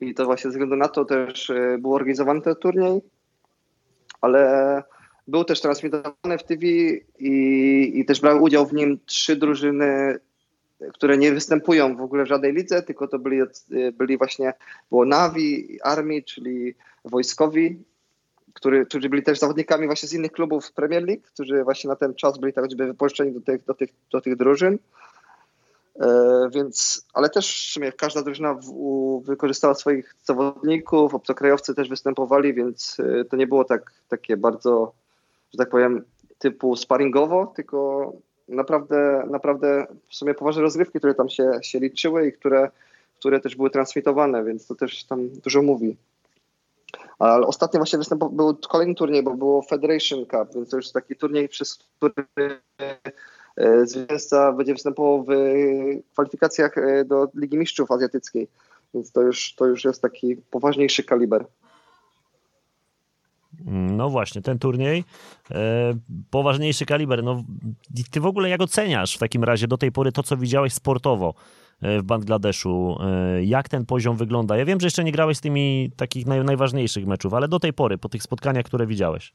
[0.00, 3.00] I to właśnie ze względu na to też e, był organizowany ten turniej,
[4.20, 4.82] ale
[5.28, 6.62] był też transmitowany w TV
[7.18, 10.18] i, i też brały udział w nim trzy drużyny
[10.92, 13.40] które nie występują w ogóle w żadnej lidze, tylko to byli,
[13.92, 14.52] byli właśnie,
[14.90, 16.74] było Navi, Army, czyli
[17.04, 17.82] wojskowi,
[18.52, 22.14] który, którzy byli też zawodnikami właśnie z innych klubów Premier League, którzy właśnie na ten
[22.14, 24.78] czas byli tak jakby wypożyczeni do tych, do tych, do tych drużyn.
[26.00, 32.96] E, więc, ale też sumie każda drużyna w, wykorzystała swoich zawodników, obcokrajowcy też występowali, więc
[33.00, 34.92] e, to nie było tak, takie bardzo,
[35.52, 36.04] że tak powiem,
[36.38, 38.12] typu sparingowo, tylko
[38.48, 42.70] naprawdę, naprawdę w sumie poważne rozgrywki, które tam się, się liczyły i które,
[43.18, 45.96] które też były transmitowane, więc to też tam dużo mówi.
[47.18, 51.16] Ale ostatnio właśnie występował, był kolejny turniej, bo było Federation Cup, więc to już taki
[51.16, 52.60] turniej, przez który
[53.56, 55.30] e, zwycięzca będzie występował w
[56.12, 58.48] kwalifikacjach e, do Ligi Mistrzów Azjatyckiej.
[58.94, 61.44] Więc to już, to już jest taki poważniejszy kaliber.
[63.66, 65.04] No właśnie, ten turniej,
[65.50, 65.94] e,
[66.30, 67.24] poważniejszy kaliber.
[67.24, 67.44] No,
[68.10, 71.34] ty w ogóle jak oceniasz w takim razie do tej pory to, co widziałeś sportowo
[71.82, 72.96] e, w Bangladeszu?
[73.00, 74.56] E, jak ten poziom wygląda?
[74.56, 77.72] Ja wiem, że jeszcze nie grałeś z tymi takich naj, najważniejszych meczów, ale do tej
[77.72, 79.32] pory, po tych spotkaniach, które widziałeś.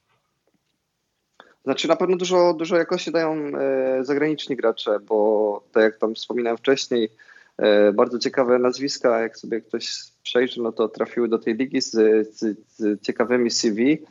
[1.63, 6.57] Znaczy na pewno dużo, dużo jakości dają e, zagraniczni gracze, bo tak jak tam wspominałem
[6.57, 7.09] wcześniej,
[7.93, 9.93] bardzo ciekawe nazwiska, jak sobie ktoś
[10.23, 11.91] przejrzy, no to trafiły do tej ligi z,
[12.37, 14.05] z, z ciekawymi CV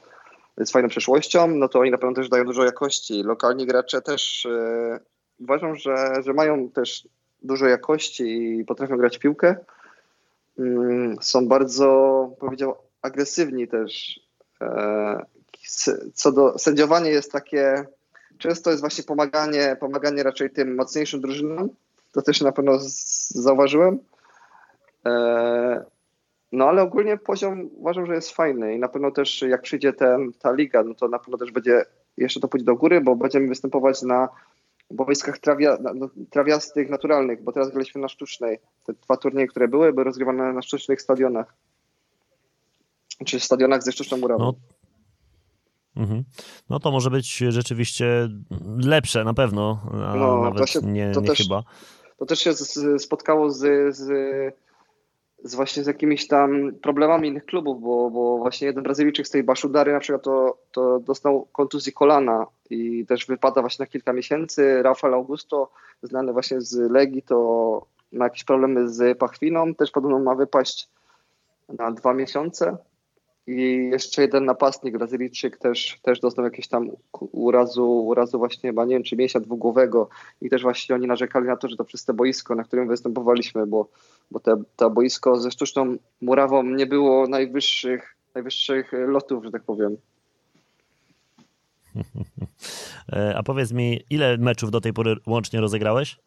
[0.58, 3.22] z fajną przeszłością, no to oni na pewno też dają dużo jakości.
[3.22, 5.00] Lokalni gracze też e,
[5.40, 7.08] uważam, że, że mają też
[7.42, 9.56] dużo jakości i potrafią grać piłkę.
[10.58, 14.20] Mm, są bardzo, powiedział, agresywni też.
[14.60, 15.26] E,
[16.14, 17.84] co do sędziowania jest takie,
[18.38, 21.68] często jest właśnie pomaganie, pomaganie raczej tym mocniejszym drużynom.
[22.12, 22.72] To też na pewno
[23.28, 23.98] zauważyłem.
[25.06, 25.84] E,
[26.52, 30.32] no ale ogólnie poziom uważam, że jest fajny i na pewno też jak przyjdzie ten,
[30.32, 31.84] ta liga, no to na pewno też będzie,
[32.16, 34.28] jeszcze to pójdzie do góry, bo będziemy występować na
[34.90, 38.58] boiskach trawia, na, trawiastych, naturalnych, bo teraz graliśmy na sztucznej.
[38.86, 41.54] Te dwa turnieje, które były, były rozgrywane na sztucznych stadionach.
[43.24, 44.44] Czy stadionach ze sztuczną murawą.
[44.44, 44.54] No.
[45.96, 46.24] Mhm.
[46.70, 48.28] No to może być rzeczywiście
[48.84, 51.62] lepsze na pewno, a no, nawet się, nie, nie też, chyba.
[52.22, 52.52] To też się
[52.98, 54.10] spotkało z, z
[55.44, 59.42] z właśnie z jakimiś tam problemami innych klubów, bo, bo właśnie jeden Brazylijczyk z tej
[59.42, 64.82] Baszudary na przykład to, to dostał kontuzji kolana i też wypada właśnie na kilka miesięcy.
[64.82, 65.70] Rafael Augusto,
[66.02, 70.88] znany właśnie z Legii, to ma jakieś problemy z pachwiną, też podobno ma wypaść
[71.68, 72.76] na dwa miesiące.
[73.46, 78.94] I jeszcze jeden napastnik, Brazylijczyk, też, też dostał jakieś tam urazu, urazu właśnie chyba, nie
[78.94, 80.08] wiem, czy mięsia dwugłowego
[80.40, 83.66] i też właśnie oni narzekali na to, że to przez te boisko, na którym występowaliśmy,
[83.66, 83.88] bo,
[84.30, 89.96] bo te, to boisko ze sztuczną murawą nie było najwyższych, najwyższych lotów, że tak powiem.
[93.12, 96.18] E, a powiedz mi, ile meczów do tej pory łącznie rozegrałeś?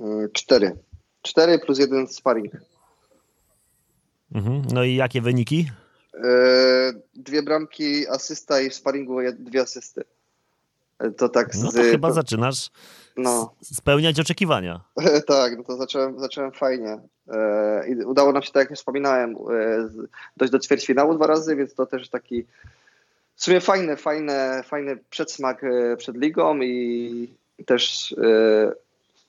[0.00, 0.76] E, cztery.
[1.22, 2.52] Cztery plus jeden sparring.
[4.36, 4.62] Mhm.
[4.72, 5.70] No i jakie wyniki?
[6.14, 10.04] E, dwie bramki, asysta i w sparingu dwie asysty.
[10.98, 12.70] E, to tak no to chyba zaczynasz
[13.16, 13.54] no.
[13.62, 14.80] spełniać oczekiwania.
[15.26, 16.98] tak, no to zacząłem, zacząłem fajnie.
[17.28, 19.36] E, I udało nam się, tak jak wspominałem,
[20.36, 22.44] dojść do ćwierćfinału dwa razy, więc to też taki
[23.34, 25.62] w sumie fajny, fajny, fajny przedsmak
[25.98, 27.34] przed ligą i
[27.66, 28.14] też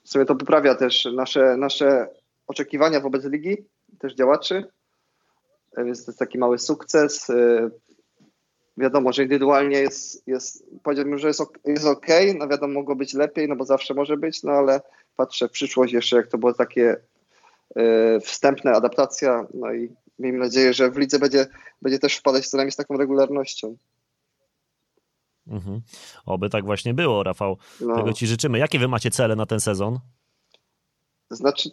[0.04, 2.08] w sumie to poprawia też nasze, nasze
[2.48, 3.58] oczekiwania wobec ligi,
[4.00, 4.68] też działaczy
[5.78, 7.28] więc to jest taki mały sukces.
[8.78, 12.08] Wiadomo, że indywidualnie jest, jest powiedziałbym, że jest, jest ok,
[12.40, 14.82] no wiadomo, mogło być lepiej, no bo zawsze może być, no ale
[15.16, 16.98] patrzę w przyszłość jeszcze, jak to było takie
[18.22, 21.48] wstępne adaptacja, no i miejmy nadzieję, że w lidze będzie,
[21.82, 23.78] będzie też wpadać co najmniej z taką regularnością.
[25.48, 25.82] Mhm.
[26.26, 27.58] Oby tak właśnie było, Rafał.
[27.82, 27.96] No.
[27.96, 28.60] Tego ci życzymy.
[28.60, 30.00] Jakie wy macie cele na ten sezon?
[31.30, 31.70] Znaczy,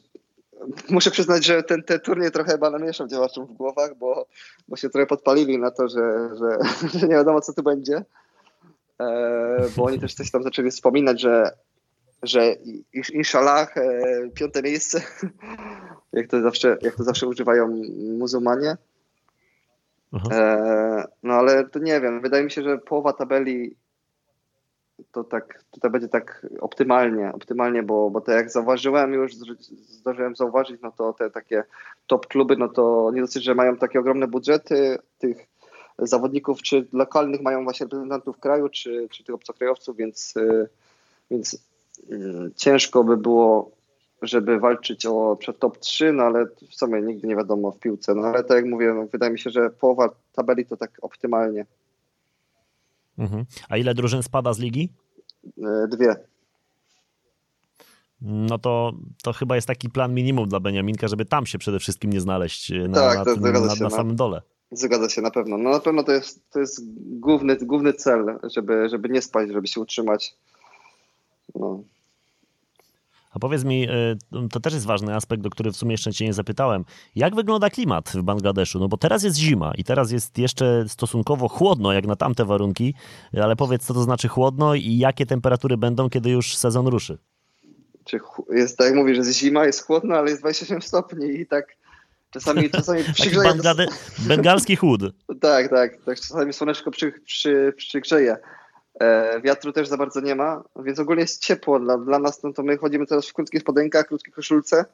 [0.91, 4.27] muszę przyznać, że ten, ten turniej trochę chyba namieszał działaczom w głowach, bo,
[4.69, 6.59] bo się trochę podpalili na to, że, że,
[6.99, 8.05] że nie wiadomo, co tu będzie.
[9.01, 11.51] E, bo oni też coś tam zaczęli wspominać, że,
[12.23, 12.55] że
[13.13, 13.83] inshallah, e,
[14.35, 15.03] piąte miejsce,
[16.13, 17.83] jak to zawsze, jak to zawsze używają
[18.19, 18.77] muzułmanie.
[20.31, 23.77] E, no ale to nie wiem, wydaje mi się, że połowa tabeli
[25.13, 29.35] to tak, tutaj będzie tak optymalnie, optymalnie, bo, bo to jak zauważyłem już,
[29.71, 31.65] zdążyłem zauważyć, no to te takie
[32.07, 35.47] top kluby, no to nie dosyć, że mają takie ogromne budżety tych
[35.99, 40.67] zawodników, czy lokalnych mają właśnie reprezentantów kraju, czy, czy tych obcokrajowców, więc, e,
[41.31, 41.59] więc
[42.11, 43.71] mm, ciężko by było
[44.23, 48.15] żeby walczyć o przed top 3, no ale w sumie nigdy nie wiadomo w piłce.
[48.15, 51.67] No ale tak jak mówię, no, wydaje mi się, że połowa tabeli to tak optymalnie.
[53.19, 53.45] Mhm.
[53.69, 54.93] A ile drużyn spada z ligi?
[55.59, 56.17] E, dwie.
[58.21, 58.93] No to,
[59.23, 62.71] to chyba jest taki plan minimum dla Beniaminka, żeby tam się przede wszystkim nie znaleźć
[62.71, 64.43] e, na, tak, na, tym, na, na samym dole.
[64.73, 65.59] Zgadza się na pewno.
[65.59, 66.81] No na pewno to jest, to jest
[67.21, 70.37] główny, główny cel, żeby, żeby nie spać, żeby się utrzymać.
[71.55, 71.83] No.
[73.35, 74.17] A powiedz mi, e,
[74.51, 76.85] to też jest ważny aspekt, o który w sumie jeszcze cię nie zapytałem.
[77.15, 78.79] Jak wygląda klimat w Bangladeszu?
[78.79, 82.95] No bo teraz jest zima i teraz jest jeszcze stosunkowo chłodno, jak na tamte warunki,
[83.43, 87.19] ale powiedz, co to znaczy chłodno i jakie temperatury będą, kiedy już sezon ruszy?
[88.51, 91.77] Jest tak jak mówisz, że jest zima, jest chłodno, ale jest 27 stopni i tak
[92.31, 93.49] czasami, czasami przygrzeje.
[93.49, 93.87] Banglade...
[94.19, 95.01] Bengalski chłód.
[95.41, 96.21] tak, tak, tak.
[96.21, 98.37] Czasami słoneczko przy, przy, przygrzeje.
[99.01, 102.53] E, wiatru też za bardzo nie ma, więc ogólnie jest ciepło dla, dla nas, no
[102.53, 104.85] to my chodzimy teraz w krótkich spodenkach, krótkich koszulce,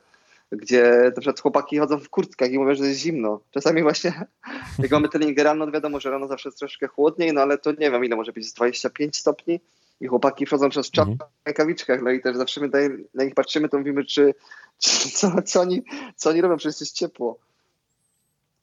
[0.53, 3.41] gdzie na przykład chłopaki chodzą w kurtkach i mówią, że jest zimno.
[3.51, 4.25] Czasami właśnie,
[4.79, 7.71] jak mamy trening rano, to wiadomo, że rano zawsze jest troszkę chłodniej, no ale to
[7.71, 9.61] nie wiem, ile może być, 25 stopni
[10.01, 11.31] i chłopaki wchodzą przez czapkę mhm.
[11.43, 12.69] w rękawiczkach, no i też zawsze my
[13.15, 14.35] na nich patrzymy, to mówimy, czy,
[14.83, 15.83] czy co, co, oni,
[16.17, 17.39] co oni robią, przecież jest ciepło.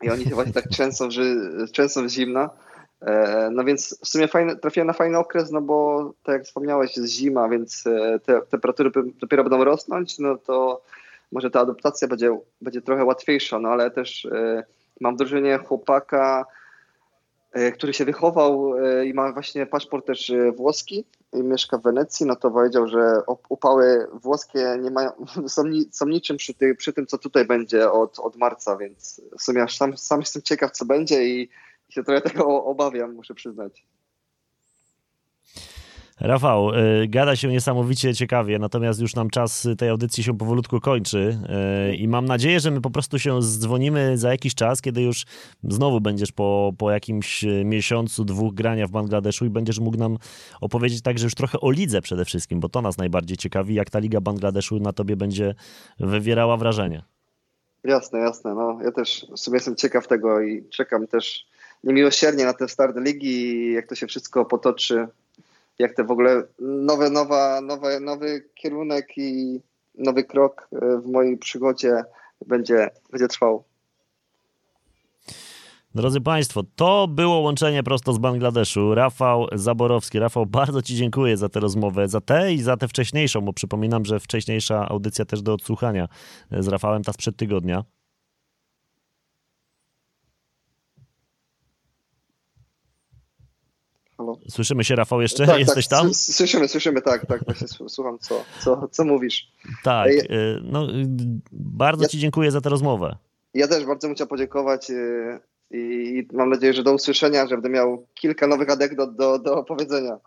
[0.02, 1.24] I oni się właśnie tak często, że
[1.72, 2.50] często zimna.
[3.02, 6.98] E, no więc w sumie fajny, trafiłem na fajny okres, no bo tak jak wspomniałeś,
[6.98, 8.91] jest zima, więc e, te temperatury
[9.22, 10.82] dopiero będą rosnąć, no to
[11.32, 14.64] może ta adaptacja będzie, będzie trochę łatwiejsza, no ale też e,
[15.02, 16.45] mam w drużynie chłopaka,
[17.74, 18.74] który się wychował
[19.06, 24.08] i ma właśnie paszport też włoski i mieszka w Wenecji, no to powiedział, że upały
[24.14, 25.12] włoskie nie mają,
[25.48, 29.41] są, są niczym przy, ty, przy tym, co tutaj będzie od, od marca, więc w
[29.41, 31.50] sumie aż sam, sam jestem ciekaw, co będzie i
[31.90, 33.86] się trochę tego obawiam, muszę przyznać.
[36.20, 41.40] Rafał, y, gada się niesamowicie ciekawie, natomiast już nam czas tej audycji się powolutku kończy
[41.92, 45.26] y, i mam nadzieję, że my po prostu się zdzwonimy za jakiś czas, kiedy już
[45.64, 50.18] znowu będziesz po, po jakimś miesiącu, dwóch grania w Bangladeszu i będziesz mógł nam
[50.62, 54.00] opowiedzieć także już trochę o lidze przede wszystkim, bo to nas najbardziej ciekawi, jak ta
[54.00, 55.56] Liga Bangladeszu na tobie będzie
[56.00, 57.04] wywierała wrażenie.
[57.84, 58.56] Jasne, jasne.
[58.56, 61.48] No, ja też sobie jestem ciekaw tego i czekam też
[61.84, 65.07] niemiłosiernie na ten start ligi, jak to się wszystko potoczy,
[65.80, 69.59] jak to w ogóle nowe, nowa, nowe, nowy kierunek i
[69.95, 72.03] nowy krok e, w mojej przygodzie
[72.45, 73.63] będzie, będzie trwał.
[75.95, 78.95] Drodzy Państwo, to było łączenie prosto z Bangladeszu.
[78.95, 80.19] Rafał Zaborowski.
[80.19, 84.05] Rafał, bardzo Ci dziękuję za tę rozmowę, za tę i za tę wcześniejszą, bo przypominam,
[84.05, 86.07] że wcześniejsza audycja też do odsłuchania
[86.51, 87.84] z Rafałem, ta sprzed tygodnia.
[94.17, 94.37] Halo?
[94.50, 95.45] Słyszymy się, Rafał, jeszcze?
[95.45, 96.14] Tak, Jesteś tak, tam?
[96.14, 97.43] Słyszymy, słyszymy, tak, tak.
[97.45, 99.52] Właśnie słucham, co, co, co mówisz.
[99.84, 101.08] Tak, y, no, y,
[101.52, 103.18] bardzo ja, Ci dziękuję za tę rozmowę.
[103.54, 105.39] Ja też bardzo chciał podziękować y,
[105.72, 110.18] i mam nadzieję, że do usłyszenia, że będę miał kilka nowych anegdot do, do opowiedzenia.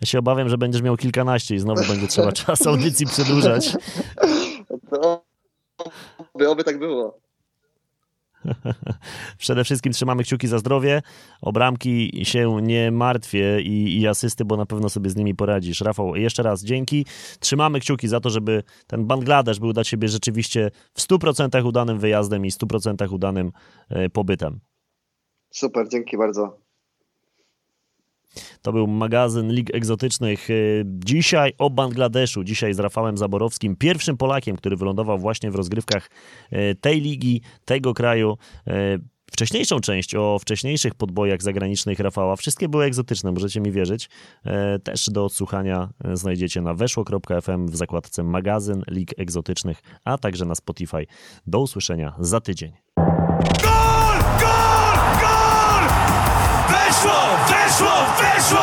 [0.00, 3.76] Ja się obawiam, że będziesz miał kilkanaście i znowu będzie trzeba czas audycji przedłużać.
[4.90, 5.24] To
[6.34, 7.18] oby, oby tak było.
[9.38, 11.02] Przede wszystkim trzymamy kciuki za zdrowie.
[11.42, 15.80] O bramki się nie martwię i, i asysty, bo na pewno sobie z nimi poradzisz.
[15.80, 17.06] Rafał, jeszcze raz dzięki.
[17.40, 22.46] Trzymamy kciuki za to, żeby ten Bangladesz był dla ciebie rzeczywiście w 100% udanym wyjazdem
[22.46, 23.52] i 100% udanym
[23.88, 24.60] e, pobytem.
[25.50, 26.61] Super, dzięki bardzo.
[28.62, 30.50] To był magazyn Lig Egzotycznych.
[30.50, 30.54] E,
[30.84, 32.44] dzisiaj o Bangladeszu.
[32.44, 36.10] Dzisiaj z Rafałem Zaborowskim, pierwszym Polakiem, który wylądował właśnie w rozgrywkach
[36.50, 38.36] e, tej ligi, tego kraju
[39.32, 42.36] wcześniejszą część o wcześniejszych podbojach zagranicznych Rafała.
[42.36, 44.08] Wszystkie były egzotyczne, możecie mi wierzyć.
[44.84, 51.06] Też do odsłuchania znajdziecie na weszło.fm w zakładce magazyn Lig Egzotycznych, a także na Spotify.
[51.46, 52.72] Do usłyszenia za tydzień.
[57.78, 58.58] 说非说